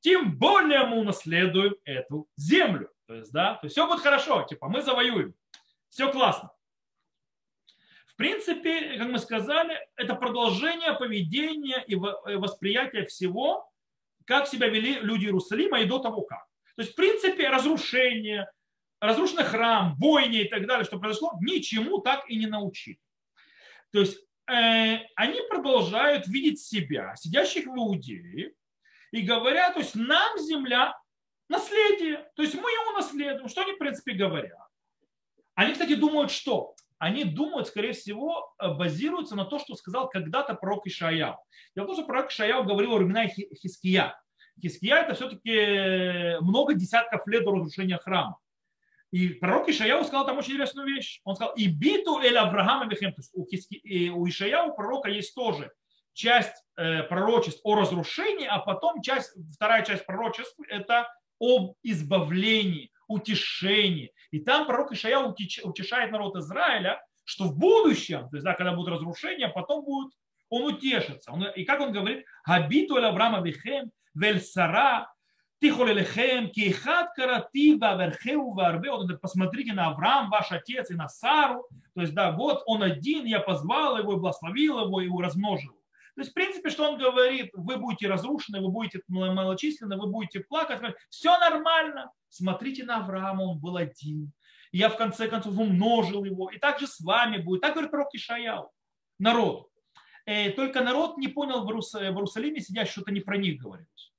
[0.02, 2.90] тем более мы унаследуем эту землю.
[3.08, 5.34] То есть, да, то есть все будет хорошо, типа мы завоюем.
[5.90, 6.52] Все классно
[8.18, 13.70] принципе, как мы сказали, это продолжение поведения и восприятия всего,
[14.26, 16.46] как себя вели люди Иерусалима и до того как.
[16.76, 18.52] То есть, в принципе, разрушение,
[19.00, 23.00] разрушенный храм, бойни и так далее, что произошло, ничему так и не научили.
[23.92, 28.54] То есть, э, они продолжают видеть себя, сидящих в Иудее,
[29.12, 30.94] и говорят, то есть, нам земля
[31.50, 34.68] наследие, то есть мы его наследуем, что они, в принципе, говорят.
[35.56, 40.56] Они, кстати, думают, что они думают, скорее всего, э, базируются на то, что сказал когда-то
[40.56, 41.38] пророк Ишаяу.
[41.76, 44.20] Дело в том, что пророк Ишаяу говорил о времена Хиския.
[44.62, 48.38] Хиския это все-таки э, много десятков лет до разрушения храма.
[49.12, 51.22] И пророк Ишаяу сказал там очень интересную вещь.
[51.24, 53.14] Он сказал, и биту эль Авраама Вехем.
[53.14, 55.72] То есть у, Хиски, у Ишаяу пророка есть тоже
[56.18, 61.08] часть э, пророчеств о разрушении, а потом часть, вторая часть пророчеств это
[61.40, 64.12] об избавлении, утешении.
[64.32, 68.96] И там пророк Ишая утешает народ Израиля, что в будущем, то есть да, когда будут
[68.96, 70.14] разрушения, потом будет,
[70.50, 71.32] он утешится.
[71.32, 75.12] Он, и как он говорит, «Хабиту эль Авраама вихем, вель Сара,
[75.60, 78.92] тихолелехем, кихат каратива верхеу варбе».
[78.92, 81.68] Он говорит, посмотрите на Авраам, ваш отец, и на Сару.
[81.96, 85.77] То есть, да, вот он один, я позвал его, и благословил его, и размножил.
[86.18, 90.40] То есть, в принципе, что он говорит, вы будете разрушены, вы будете малочисленны, вы будете
[90.40, 92.12] плакать, все нормально.
[92.30, 94.32] Смотрите на Авраама, он был один.
[94.72, 96.50] Я в конце концов умножил его.
[96.50, 97.62] И так же с вами будет.
[97.62, 98.72] Так говорит пророк Ишаяу.
[99.20, 99.70] Народ.
[100.26, 104.12] Э, только народ не понял в Иерусалиме, сидящий, что-то не про них говорилось.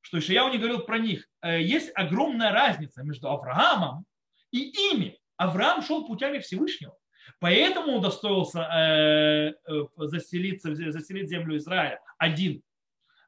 [0.00, 1.28] Что Ишаяу не говорил про них.
[1.40, 4.06] Э, есть огромная разница между Авраамом
[4.50, 5.20] и ими.
[5.36, 6.96] Авраам шел путями Всевышнего.
[7.40, 12.62] Поэтому удостоился э, э, заселиться, заселить землю Израиля один.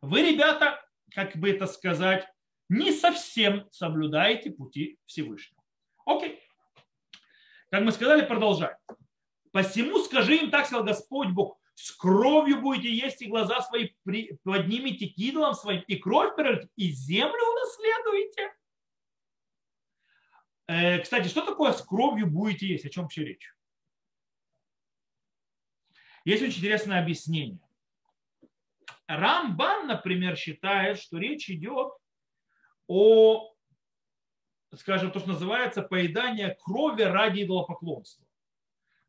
[0.01, 0.81] Вы, ребята,
[1.15, 2.27] как бы это сказать,
[2.69, 5.63] не совсем соблюдаете пути Всевышнего.
[6.05, 6.41] Окей.
[7.71, 8.77] Как мы сказали, продолжаем.
[9.53, 13.91] Посему скажи им, так сказал Господь Бог, с кровью будете есть, и глаза свои
[14.43, 18.53] поднимите к идолам своим, и кровь перейдет, и землю унаследуете.
[20.67, 22.85] Э, кстати, что такое с кровью будете есть?
[22.85, 23.55] О чем вообще речь?
[26.29, 27.59] Есть очень интересное объяснение.
[29.07, 31.91] Рамбан, например, считает, что речь идет
[32.87, 33.55] о,
[34.75, 38.27] скажем, то, что называется поедание крови ради идолопоклонства.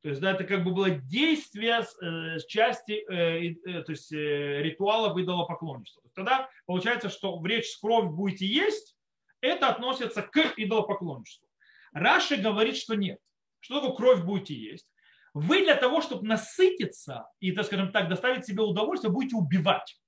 [0.02, 3.92] То есть, да, это как бы было действие с, э, с части э, э, то
[3.92, 6.02] есть, э, ритуала идолопоклонничества.
[6.16, 8.96] Тогда получается, что в речь с кровь будете есть,
[9.42, 11.50] это относится к идолопоклонничеству.
[11.92, 13.20] Раши говорит, что нет.
[13.60, 14.88] Что такое кровь будете есть?
[15.34, 20.00] Вы для того, чтобы насытиться и, так скажем так, доставить себе удовольствие, будете убивать.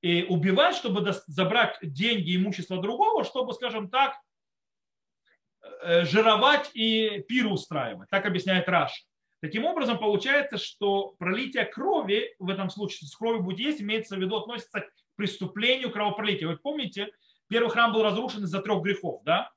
[0.00, 4.14] И убивать, чтобы забрать деньги, имущество другого, чтобы, скажем так,
[5.82, 8.08] Э, жировать и пир устраивать.
[8.10, 9.04] Так объясняет Раш.
[9.40, 14.20] Таким образом, получается, что пролитие крови, в этом случае с кровью будет есть, имеется в
[14.20, 16.46] виду, относится к преступлению кровопролития.
[16.48, 17.10] Вы помните,
[17.48, 19.50] первый храм был разрушен из-за трех грехов, да?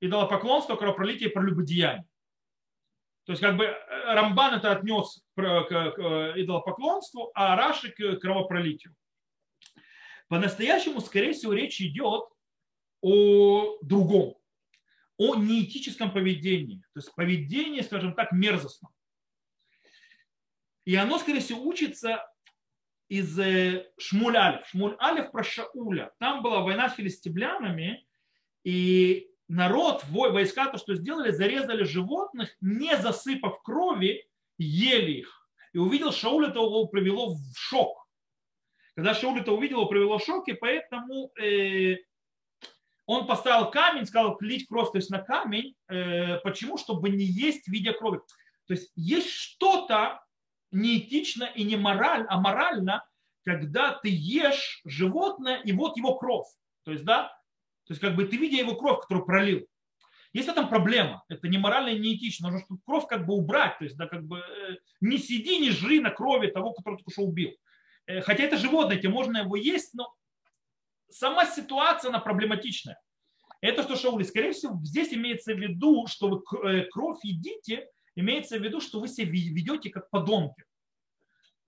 [0.00, 2.06] Идолопоклонство, кровопролитие и прелюбодеяние.
[3.24, 5.40] То есть как бы э, Рамбан это отнес к
[6.36, 8.94] идолопоклонству, а Раши к кровопролитию.
[10.28, 12.24] По-настоящему, скорее всего, речь идет
[13.02, 14.40] о другом
[15.20, 18.90] о неэтическом поведении, то есть поведении, скажем так, мерзостном.
[20.86, 22.26] И оно, скорее всего, учится
[23.08, 24.66] из э, Шмуль Алиф.
[24.68, 26.10] Шмуль Алиф про Шауля.
[26.20, 28.06] Там была война с филистимлянами,
[28.64, 34.24] и народ, войска, то, что сделали, зарезали животных, не засыпав крови,
[34.58, 35.48] ели их.
[35.72, 38.06] И увидел Шауль, это его привело в шок.
[38.94, 41.96] Когда Шауль это увидел, его привело в шок, и поэтому э,
[43.06, 45.74] он поставил камень, сказал лить кровь то есть на камень.
[45.88, 46.78] Э, почему?
[46.78, 48.20] Чтобы не есть видя крови.
[48.66, 50.24] То есть есть что-то
[50.70, 53.04] неэтично и не мораль, а морально,
[53.44, 56.46] когда ты ешь животное и вот его кровь.
[56.84, 57.36] То есть, да,
[57.90, 59.66] то есть как бы ты видя его кровь, которую пролил.
[60.32, 61.24] Есть в этом проблема.
[61.28, 62.48] Это не морально и не этично.
[62.48, 63.78] Нужно кровь как бы убрать.
[63.78, 67.10] То есть, да, как бы э, не сиди, не жри на крови того, которого только
[67.10, 67.50] что убил.
[68.06, 70.14] Э, хотя это животное, тебе можно его есть, но
[71.08, 72.96] сама ситуация, она проблематичная.
[73.60, 78.56] Это что Шаули, скорее всего, здесь имеется в виду, что вы э, кровь едите, имеется
[78.56, 80.62] в виду, что вы себя ведете как подонки.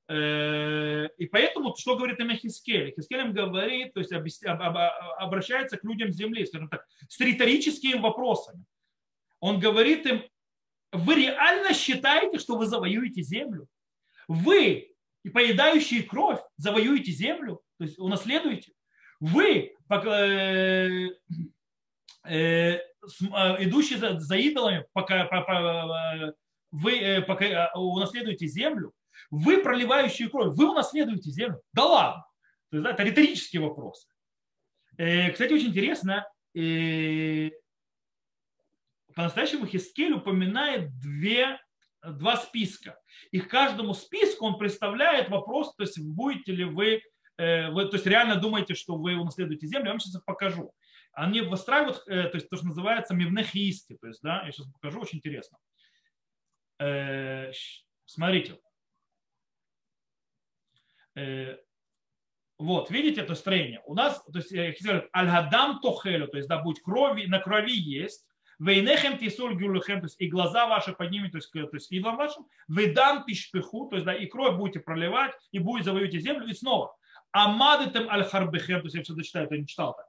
[0.08, 2.92] Э, и поэтому, что говорит им Хискель?
[2.94, 8.64] Хискель им говорит, то есть обращается к людям земли, скажем так, с риторическими вопросами.
[9.40, 10.22] Он говорит им,
[10.92, 13.66] вы реально считаете, что вы завоюете землю?
[14.28, 14.94] Вы,
[15.32, 17.62] поедающие кровь, завоюете землю?
[17.78, 18.72] То есть унаследуете?
[19.20, 21.08] Вы, э,
[22.24, 22.80] э,
[23.60, 25.28] идущий за, идолами, пока,
[26.70, 27.24] вы
[27.74, 28.92] унаследуете землю,
[29.32, 31.60] вы проливающие кровь, вы унаследуете землю.
[31.72, 32.24] Да ладно.
[32.70, 34.06] То есть, да, это риторический вопрос.
[34.92, 36.30] Кстати, очень интересно,
[39.14, 41.58] по-настоящему Хискель упоминает две,
[42.02, 43.00] два списка.
[43.30, 47.02] И к каждому списку он представляет вопрос, то есть будете ли вы,
[47.38, 50.72] вы то есть реально думаете, что вы унаследуете землю, я вам сейчас покажу.
[51.12, 55.18] Они выстраивают, то есть то, что называется мивнехиисти, то есть, да, я сейчас покажу, очень
[55.18, 55.58] интересно.
[58.04, 58.58] Смотрите.
[61.14, 63.82] Вот, видите это строение?
[63.86, 64.52] У нас, то есть,
[65.14, 68.24] аль-гадам тохелю, то есть, да, будь крови, на крови есть,
[68.62, 72.46] Вейнехем тисуль гюлюхем, то есть и глаза ваши поднимут, то есть, то есть идолам вашим,
[72.68, 76.94] выдам тишпиху, то есть да, и кровь будете проливать, и будет завоюете землю, и снова.
[77.32, 80.06] Амадетем аль харбехем, то есть я все дочитаю, это не читал так.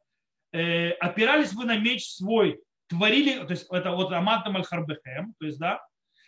[0.52, 5.48] Э, опирались вы на меч свой, творили, то есть это вот амадам аль харбехем, то
[5.48, 5.82] есть да,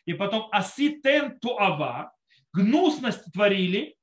[0.05, 2.11] и потом аситен туава,
[2.53, 3.94] гнусность творили,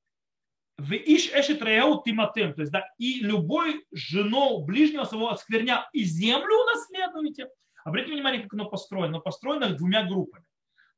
[0.78, 6.54] в иш эшет тиматем, то есть да, и любой жену ближнего своего оскверня и землю
[6.62, 7.48] унаследуете.
[7.85, 9.08] Обратите внимание, как оно построено.
[9.08, 10.44] Оно построено двумя группами.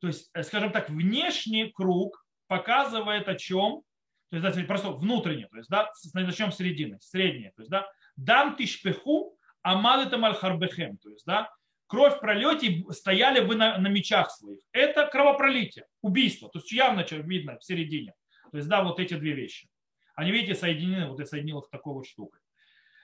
[0.00, 3.82] То есть, э, скажем так, внешний круг показывает о чем,
[4.30, 7.88] то есть, да, просто внутренний, то есть, да, начнем с середины, среднее, то есть, да,
[8.16, 11.50] дам тишпеху, амадетам аль харбехем, то есть, да,
[11.86, 14.60] кровь пролете, стояли вы на, на мечах своих.
[14.72, 18.14] Это кровопролитие, убийство, то есть явно видно в середине.
[18.54, 19.68] То есть, да, вот эти две вещи.
[20.14, 22.38] Они, видите, соединены, вот я соединил их такой вот штукой.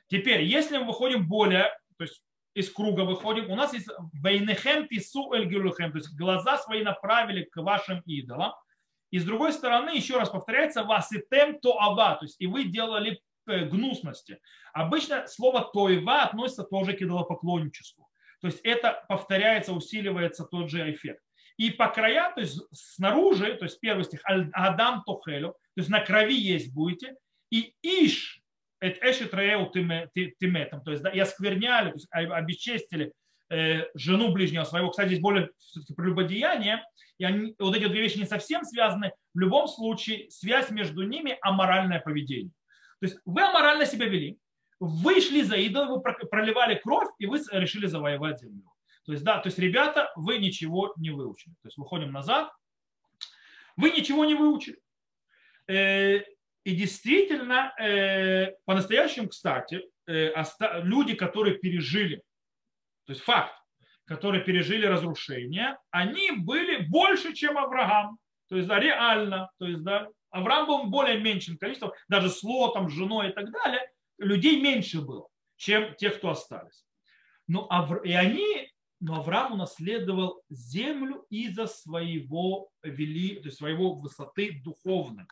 [0.06, 2.22] Теперь, если мы выходим более, то есть
[2.54, 7.56] из круга выходим, у нас есть вейнехем пису эль то есть глаза свои направили к
[7.56, 8.52] вашим идолам.
[9.10, 12.46] И с другой стороны, еще раз повторяется, вас и тем то ава, то есть и
[12.46, 14.40] вы делали э, гнусности.
[14.72, 18.08] Обычно слово тоева относится тоже к идолопоклонничеству.
[18.40, 21.24] То есть это повторяется, усиливается тот же эффект.
[21.60, 26.00] И по краям, то есть снаружи, то есть первый стих, Адам Тохелю, то есть на
[26.00, 27.16] крови есть будете,
[27.50, 28.40] и Иш,
[28.80, 33.12] Эшет Реу Тиметом, то есть да, и оскверняли, то есть обесчестили
[33.50, 34.88] э, жену ближнего своего.
[34.88, 35.50] Кстати, здесь более
[35.98, 36.82] прелюбодеяние,
[37.18, 39.12] и они, вот эти две вещи не совсем связаны.
[39.34, 42.54] В любом случае, связь между ними– аморальное поведение.
[43.00, 44.38] То есть вы аморально себя вели,
[44.78, 48.64] вы шли за идолом, вы проливали кровь, и вы решили завоевать землю.
[49.04, 51.54] То есть, да, то есть, ребята, вы ничего не выучили.
[51.62, 52.50] То есть, выходим назад.
[53.76, 54.78] Вы ничего не выучили.
[55.66, 56.20] Э,
[56.64, 60.32] и действительно, э, по-настоящему, кстати, э,
[60.82, 62.22] люди, которые пережили,
[63.06, 63.54] то есть факт,
[64.04, 68.18] которые пережили разрушение, они были больше, чем Авраам.
[68.48, 69.50] То есть, да, реально.
[69.58, 73.90] То есть, да, Авраам был более меньшим количеством, даже с Лотом, женой и так далее,
[74.18, 76.84] людей меньше было, чем тех, кто остались.
[77.46, 77.68] Но,
[78.04, 78.70] и они,
[79.00, 85.24] но Авраам унаследовал землю из-за своего, вели, то есть своего высоты духовной.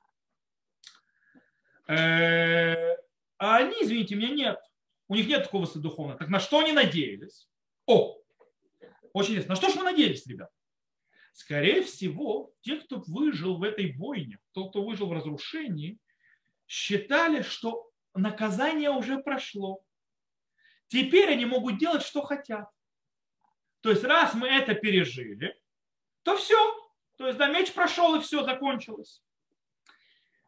[1.87, 2.97] Э,
[3.37, 4.59] а они, извините меня, нет.
[5.07, 6.16] У них нет такого высоты духовной.
[6.16, 7.49] Так на что они надеялись?
[7.87, 8.19] О,
[9.12, 9.51] очень интересно.
[9.51, 10.51] На что же мы надеялись, ребят?
[11.33, 15.99] Скорее всего, те, кто выжил в этой войне, тот, кто выжил в разрушении,
[16.66, 19.83] считали, что наказание уже прошло.
[20.89, 22.69] Теперь они могут делать, что хотят.
[23.81, 25.59] То есть, раз мы это пережили,
[26.22, 26.57] то все.
[27.16, 29.22] То есть, да, меч прошел, и все, закончилось.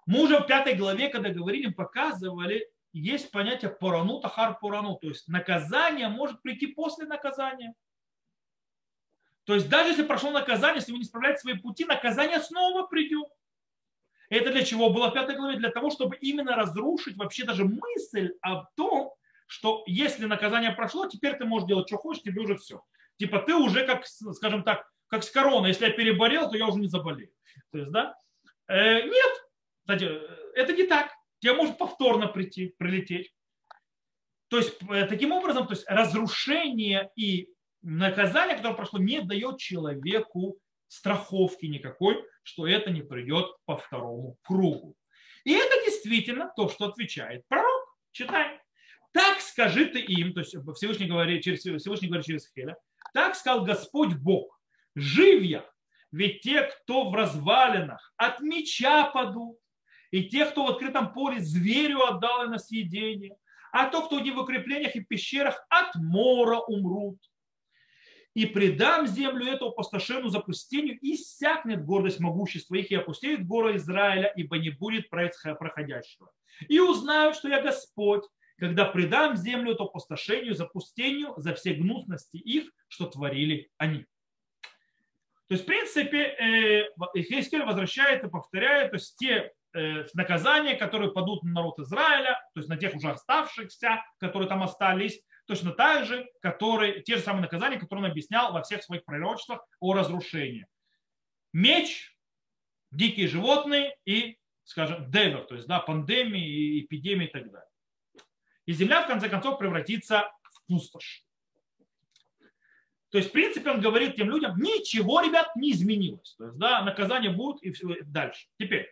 [0.06, 4.96] Мы уже в пятой главе, когда говорили, показывали, есть понятие порану, тахар порану.
[4.96, 7.74] То есть, наказание может прийти после наказания.
[9.44, 13.28] То есть, даже если прошло наказание, если вы не справляете свои пути, наказание снова придет.
[14.28, 15.56] Это для чего было в пятой главе?
[15.58, 19.12] Для того, чтобы именно разрушить вообще даже мысль о том,
[19.46, 22.84] что если наказание прошло, теперь ты можешь делать, что хочешь, тебе уже все.
[23.20, 25.68] Типа ты уже, как, скажем так, как с короной.
[25.68, 27.30] Если я переболел, то я уже не заболею.
[27.70, 28.14] То есть, да?
[28.66, 29.32] Э, нет.
[29.82, 30.10] Кстати,
[30.54, 31.12] это не так.
[31.38, 33.30] Тебе может повторно прийти, прилететь.
[34.48, 37.50] То есть, э, таким образом, то есть разрушение и
[37.82, 40.58] наказание, которое прошло, не дает человеку
[40.88, 44.96] страховки никакой, что это не придет по второму кругу.
[45.44, 47.98] И это действительно то, что отвечает пророк.
[48.12, 48.58] Читаем.
[49.12, 52.78] Так скажи ты им, то есть Всевышний говорит через, Всевышний говорит через Хеля,
[53.12, 54.60] так сказал Господь Бог,
[54.94, 55.64] жив я,
[56.12, 59.58] ведь те, кто в развалинах от меча падут,
[60.10, 63.36] и те, кто в открытом поле зверю отдал на съедение,
[63.72, 67.18] а то, кто не в укреплениях и пещерах от мора умрут
[68.34, 74.32] и предам землю эту опустошенную запустению, и иссякнет гордость могущества их, и опустеет горы Израиля,
[74.36, 76.30] ибо не будет проходящего.
[76.68, 78.24] И узнают, что я Господь,
[78.60, 84.04] когда предам землю эту опустошению, запустению за все гнусности их, что творили они.
[85.48, 91.42] То есть, в принципе, Ихескель возвращает и повторяет, то есть те э, наказания, которые падут
[91.42, 96.28] на народ Израиля, то есть на тех уже оставшихся, которые там остались, точно так же,
[96.40, 100.66] которые, те же самые наказания, которые он объяснял во всех своих пророчествах о разрушении.
[101.52, 102.16] Меч,
[102.92, 107.69] дикие животные и, скажем, девер, то есть да, пандемии, эпидемии и так далее.
[108.66, 111.24] И земля, в конце концов, превратится в пустошь.
[113.10, 116.34] То есть, в принципе, он говорит тем людям, ничего, ребят, не изменилось.
[116.38, 118.46] То есть, да, наказание будет и все дальше.
[118.58, 118.88] Теперь,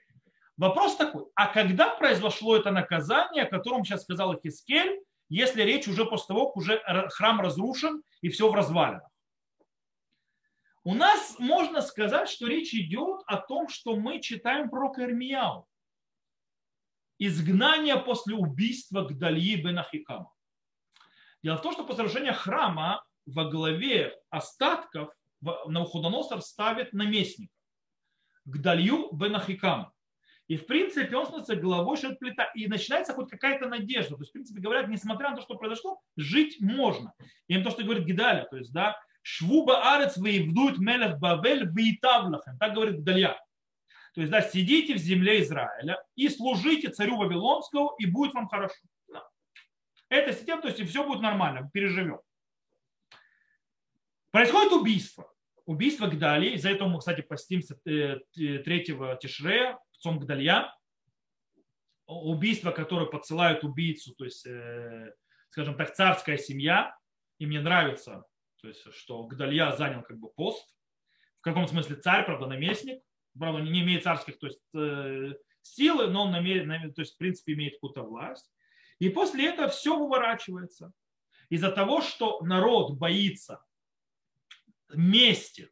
[0.56, 6.04] вопрос такой, а когда произошло это наказание, о котором сейчас сказал Хискель, если речь уже
[6.04, 9.08] после того, как уже храм разрушен и все в развалинах.
[10.84, 15.68] У нас можно сказать, что речь идет о том, что мы читаем про Ирмияу.
[17.18, 20.32] Изгнание после убийства Гдальи бен Ахикама.
[21.42, 25.10] Дело в том, что после разрушения храма во главе остатков
[25.40, 27.52] Навуходоносор ставит наместника
[28.44, 29.92] Гдалью бен Ахикама.
[30.48, 32.50] И, в принципе, он становится главой Шетплита.
[32.54, 34.16] И начинается хоть какая-то надежда.
[34.16, 37.12] То есть, в принципе, говорят, несмотря на то, что произошло, жить можно.
[37.48, 42.56] И то, что говорит Гидаля, то есть, да, Швуба арец выевдует мелех бавель вейтавлахем.
[42.58, 43.38] Так говорит Гдалья.
[44.18, 48.74] То есть, да, сидите в земле Израиля и служите царю Вавилонского, и будет вам хорошо.
[49.06, 49.22] Да.
[50.08, 52.18] Это система, то есть, и все будет нормально, переживем.
[54.32, 55.32] Происходит убийство.
[55.66, 56.48] Убийство Гдали.
[56.56, 60.76] Из-за этого мы, кстати, постимся 3 э, Тишрея, Цом Гдалья,
[62.06, 65.14] убийство, которое подсылают убийцу, то есть, э,
[65.50, 66.92] скажем так, царская семья,
[67.38, 68.24] и мне нравится,
[68.60, 70.68] то есть, что Гдалья занял как бы пост,
[71.38, 73.00] в каком смысле царь, правда, наместник,
[73.38, 77.54] правда, не имеет царских то есть, э, силы, но он намерен, то есть, в принципе,
[77.54, 78.50] имеет какую-то власть.
[78.98, 80.92] И после этого все выворачивается.
[81.48, 83.64] Из-за того, что народ боится
[84.90, 85.70] мести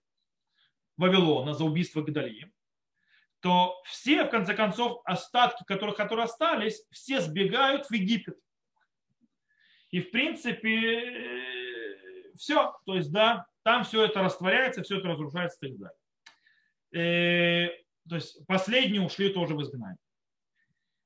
[0.97, 2.53] Вавилона за убийство Гдалии,
[3.41, 8.39] то все, в конце концов, остатки, которых, которые остались, все сбегают в Египет.
[9.91, 11.47] И, в принципе,
[12.37, 12.75] все.
[12.87, 15.99] То есть, да, там все это растворяется, все это разрушается и так далее.
[16.93, 17.68] Э,
[18.09, 19.99] то есть, последние ушли тоже в изгнание.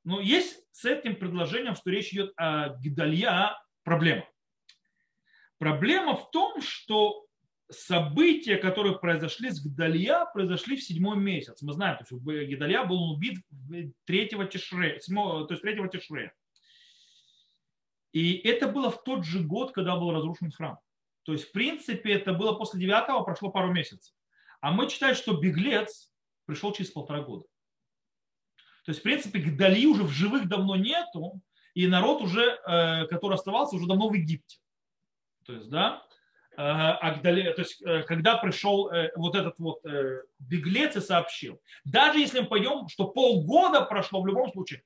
[0.04, 4.26] Но есть с этим предложением, что речь идет о Гидалья, проблема.
[5.58, 7.26] Проблема в том, что
[7.70, 11.62] события, которые произошли с Гдалья, произошли в седьмой месяц.
[11.62, 13.38] Мы знаем, что Гдалья был убит
[14.06, 16.32] 3 тишре, 7, то есть 3 тишре.
[18.12, 20.78] И это было в тот же год, когда был разрушен храм.
[21.22, 24.14] То есть, в принципе, это было после 9 прошло пару месяцев.
[24.60, 26.12] А мы читаем, что беглец
[26.46, 27.44] пришел через полтора года.
[28.84, 31.40] То есть, в принципе, Гдали уже в живых давно нету,
[31.74, 34.58] и народ уже, э, который оставался, уже давно в Египте.
[35.46, 36.02] То есть, да,
[36.56, 39.82] э, Агдале, то есть, э, когда пришел вот этот вот
[40.38, 44.82] беглец и сообщил, даже если мы пойдем, что полгода прошло в любом случае,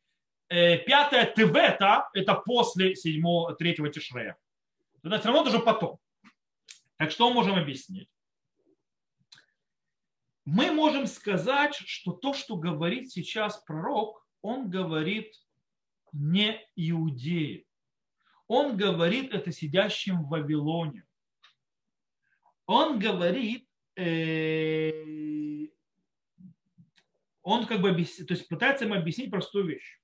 [0.48, 4.36] пятое Тевета, это после седьмого, третьего Тишрея.
[5.02, 5.98] Это все равно даже потом.
[6.96, 8.08] Так что мы можем объяснить?
[10.44, 15.32] Мы можем сказать, что то, что говорит сейчас пророк, он говорит
[16.12, 17.66] не иудеи.
[18.46, 21.04] Он говорит это сидящим в Вавилоне.
[22.66, 23.66] Он говорит,
[23.96, 25.68] э,
[27.42, 30.00] он как бы объяснит, то есть пытается им объяснить простую вещь,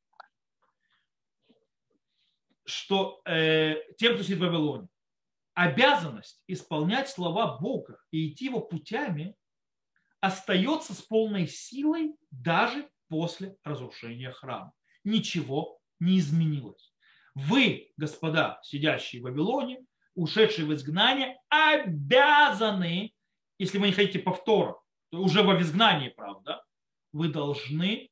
[2.65, 4.89] что э, тем, кто сидит в Вавилоне,
[5.55, 9.37] обязанность исполнять слова Бога и идти его путями
[10.21, 14.73] остается с полной силой даже после разрушения храма.
[15.05, 16.93] Ничего не изменилось.
[17.35, 23.15] Вы, господа, сидящие в Вавилоне, ушедшие в изгнание, обязаны,
[23.59, 24.77] если вы не хотите повтора,
[25.13, 26.63] уже в изгнании, правда,
[27.13, 28.11] вы должны,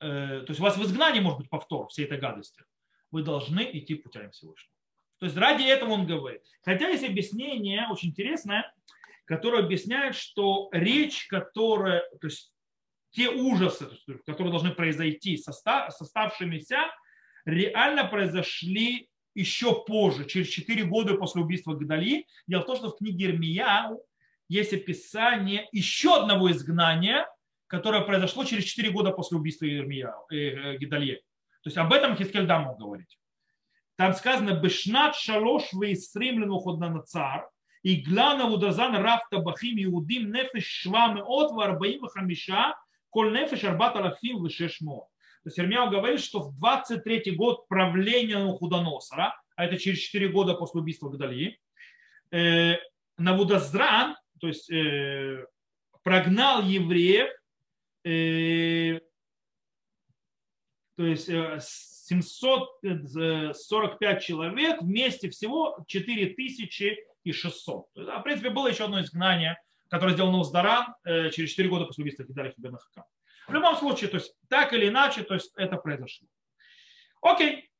[0.00, 2.62] э, то есть у вас в изгнании может быть повтор всей этой гадости,
[3.10, 4.72] вы должны идти путями Всевышнего.
[5.18, 6.42] То есть ради этого он говорит.
[6.62, 8.72] Хотя есть объяснение очень интересное,
[9.32, 12.52] которое объясняет, что речь, которая, то есть
[13.12, 13.88] те ужасы,
[14.26, 16.76] которые должны произойти с оставшимися,
[17.46, 22.26] реально произошли еще позже, через 4 года после убийства Гдали.
[22.46, 23.96] Дело в том, что в книге Ирмия
[24.50, 27.26] есть описание еще одного изгнания,
[27.68, 31.22] которое произошло через 4 года после убийства Ирмия, э, э, Гидалье.
[31.62, 33.18] То есть об этом Хискель да мог говорить.
[33.96, 37.48] Там сказано, «Бешнат шалош вейсрим на цар,
[37.82, 42.74] и глана удазан рав табахим иудим нефеш шва меот варбаим хамиша,
[43.10, 45.06] коль нефеш арбат алафим вешеш мот».
[45.42, 50.54] То есть Ирмияу говорит, что в 23 год правления Худоносора, а это через 4 года
[50.54, 51.58] после убийства Гдали,
[52.30, 52.76] э,
[53.18, 55.44] Навудазран, то есть э,
[56.04, 57.28] прогнал евреев,
[58.04, 59.00] э,
[60.96, 61.28] то есть
[62.20, 67.86] 745 человек, вместе всего 4600.
[67.94, 69.58] В принципе, было еще одно изгнание,
[69.88, 73.06] которое сделал Ноуздаран через 4 года после убийства Хидаля Хибена Хакама.
[73.48, 76.28] В любом случае, то есть так или иначе, то есть это произошло.
[77.20, 77.70] Окей.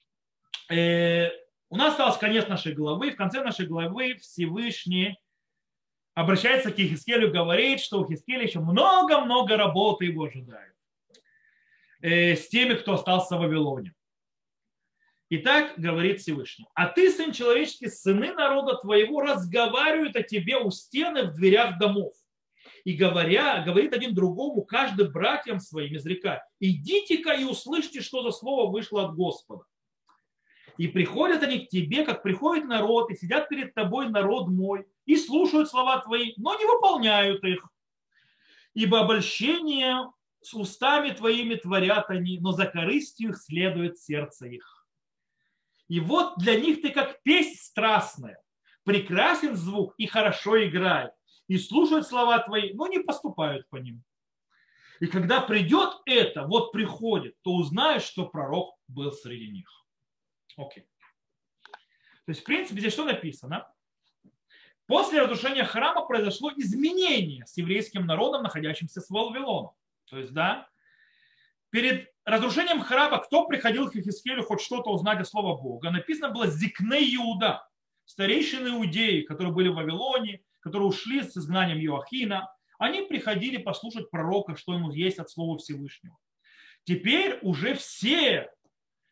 [0.70, 1.30] Э,
[1.68, 3.10] у нас остался конец нашей главы.
[3.10, 5.18] В конце нашей главы Всевышний
[6.14, 10.74] обращается к Хискелю говорит, что у Хискеля еще много-много работы его ожидает
[12.00, 13.94] э, с теми, кто остался в Вавилоне.
[15.34, 21.22] Итак, говорит Всевышний, а ты, сын человеческий, сыны народа твоего разговаривают о тебе у стены
[21.22, 22.12] в дверях домов
[22.84, 28.70] и говоря, говорит один другому, каждый братьям своим изрека, идите-ка и услышьте, что за слово
[28.70, 29.64] вышло от Господа.
[30.76, 35.16] И приходят они к тебе, как приходит народ, и сидят перед тобой народ мой, и
[35.16, 37.66] слушают слова твои, но не выполняют их.
[38.74, 40.10] Ибо обольщение
[40.42, 44.81] с устами твоими творят они, но за корыстью их следует сердце их.
[45.92, 48.42] И вот для них ты как песнь страстная,
[48.82, 51.12] прекрасен звук и хорошо играет
[51.48, 54.02] и слушают слова твои, но не поступают по ним.
[55.00, 59.68] И когда придет это, вот приходит, то узнаешь, что пророк был среди них.
[60.56, 60.88] Окей.
[62.24, 63.70] То есть, в принципе, здесь что написано?
[64.86, 69.74] После разрушения храма произошло изменение с еврейским народом, находящимся с Вавилоном.
[70.06, 70.70] То есть, да,
[71.68, 76.46] перед разрушением храма, кто приходил к Хискелю хоть что-то узнать о Слове Бога, написано было
[76.46, 77.66] Зикне Иуда,
[78.04, 84.56] старейшины иудеи, которые были в Вавилоне, которые ушли с изгнанием Иоахина, они приходили послушать пророка,
[84.56, 86.16] что ему есть от Слова Всевышнего.
[86.84, 88.50] Теперь уже все,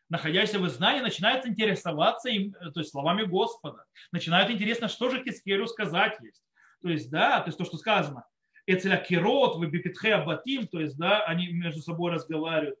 [0.09, 3.85] находясь в изгнании, начинают интересоваться им, то есть словами Господа.
[4.11, 6.43] Начинают интересно, что же Кискелю сказать есть.
[6.81, 8.25] То есть, да, то есть то, что сказано.
[8.67, 12.80] Эцеля Кирот, Вебипитхе Абатим, то есть, да, они между собой разговаривают э,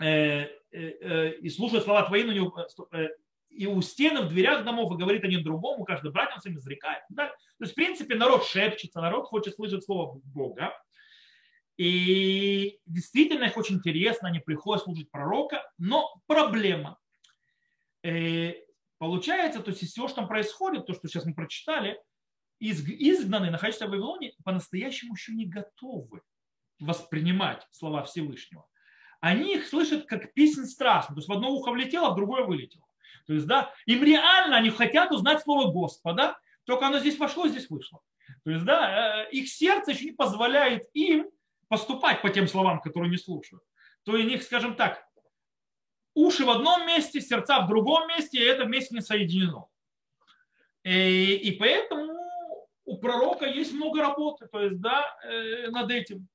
[0.00, 2.32] и слушают слова твои, но
[3.50, 7.02] и у стены в дверях домов и говорит один другому, каждый братьям своим изрекает.
[7.08, 7.28] Да?
[7.28, 10.72] То есть, в принципе, народ шепчется, народ хочет слышать слово Бога.
[11.76, 16.98] И действительно их очень интересно, они приходят слушать пророка, но проблема.
[18.02, 18.54] Э,
[18.98, 22.00] получается, то есть все, что там происходит, то, что сейчас мы прочитали,
[22.60, 26.22] изгнанные, находящиеся в Вавилоне, по-настоящему еще не готовы
[26.80, 28.66] воспринимать слова Всевышнего.
[29.20, 31.16] Они их слышат как песнь страстную.
[31.16, 32.84] То есть в одно ухо влетело, в другое вылетело.
[33.26, 37.68] То есть, да, им реально они хотят узнать слово Господа, только оно здесь вошло, здесь
[37.68, 38.00] вышло.
[38.44, 41.30] То есть, да, э, их сердце еще не позволяет им
[41.68, 43.62] поступать по тем словам, которые не слушают.
[44.04, 45.04] То у них, скажем так,
[46.14, 49.66] уши в одном месте, сердца в другом месте, и это вместе не соединено.
[50.84, 52.14] И, и поэтому
[52.86, 56.28] у пророка есть много работы, то есть, да, э, над этим.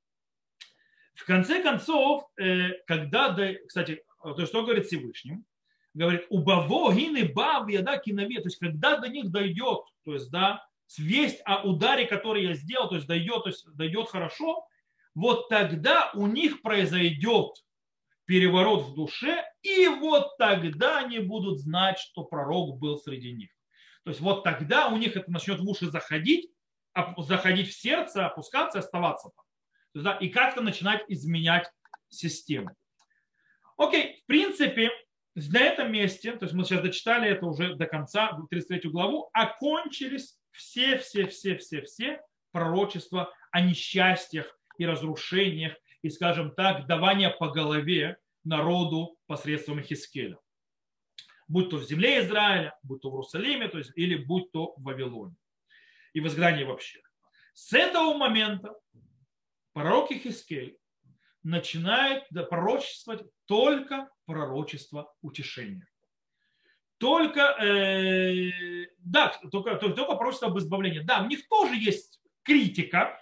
[1.14, 3.36] В конце концов, э, когда,
[3.68, 5.45] кстати, то что говорит Всевышним?
[5.93, 10.66] Говорит, убаво гины бав яда кинове, то есть когда до них дойдет, то есть, да,
[10.97, 14.66] весть о ударе, который я сделал, то есть дойдет, то есть дойдет хорошо,
[15.14, 17.64] вот тогда у них произойдет
[18.26, 23.51] переворот в душе, и вот тогда они будут знать, что пророк был среди них.
[24.03, 26.49] То есть вот тогда у них это начнет в уши заходить,
[27.18, 29.42] заходить в сердце, опускаться оставаться там.
[29.93, 31.69] И как-то начинать изменять
[32.09, 32.75] систему.
[33.77, 34.91] Окей, в принципе,
[35.35, 40.37] на этом месте, то есть мы сейчас дочитали это уже до конца, 33 главу, окончились
[40.51, 42.21] все, все, все, все, все
[42.51, 45.73] пророчества о несчастьях и разрушениях
[46.03, 50.37] и, скажем так, давания по голове народу посредством Хискеля
[51.47, 54.83] будь то в земле Израиля, будь то в Иерусалиме, то есть, или будь то в
[54.83, 55.35] Вавилоне.
[56.13, 57.01] И в изгнании вообще.
[57.53, 58.73] С этого момента
[59.74, 60.78] пророк Хискель
[61.43, 65.88] начинает пророчествовать только пророчество утешения.
[66.97, 70.99] Только, э, да, только, только, пророчество об избавлении.
[70.99, 73.19] Да, у них тоже есть критика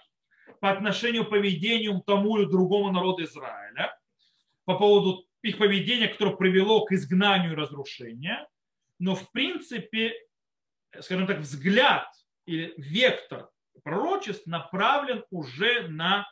[0.60, 3.98] по отношению к поведению тому или другому народу Израиля
[4.64, 8.46] по поводу их поведение, которое привело к изгнанию и разрушению.
[9.00, 10.14] Но в принципе,
[11.00, 12.06] скажем так, взгляд
[12.46, 13.50] или вектор
[13.82, 16.28] пророчеств направлен уже на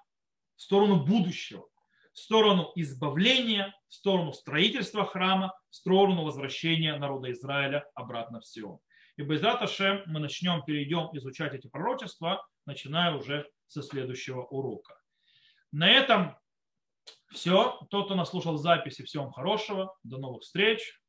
[0.62, 1.66] сторону будущего,
[2.12, 8.78] в сторону избавления, в сторону строительства храма, в сторону возвращения народа Израиля обратно в Сион.
[9.16, 14.98] И без Аташем мы начнем, перейдем изучать эти пророчества, начиная уже со следующего урока.
[15.72, 16.36] На этом
[17.30, 17.78] все.
[17.90, 19.94] Тот, кто нас слушал в записи, всем хорошего.
[20.02, 21.00] До новых встреч.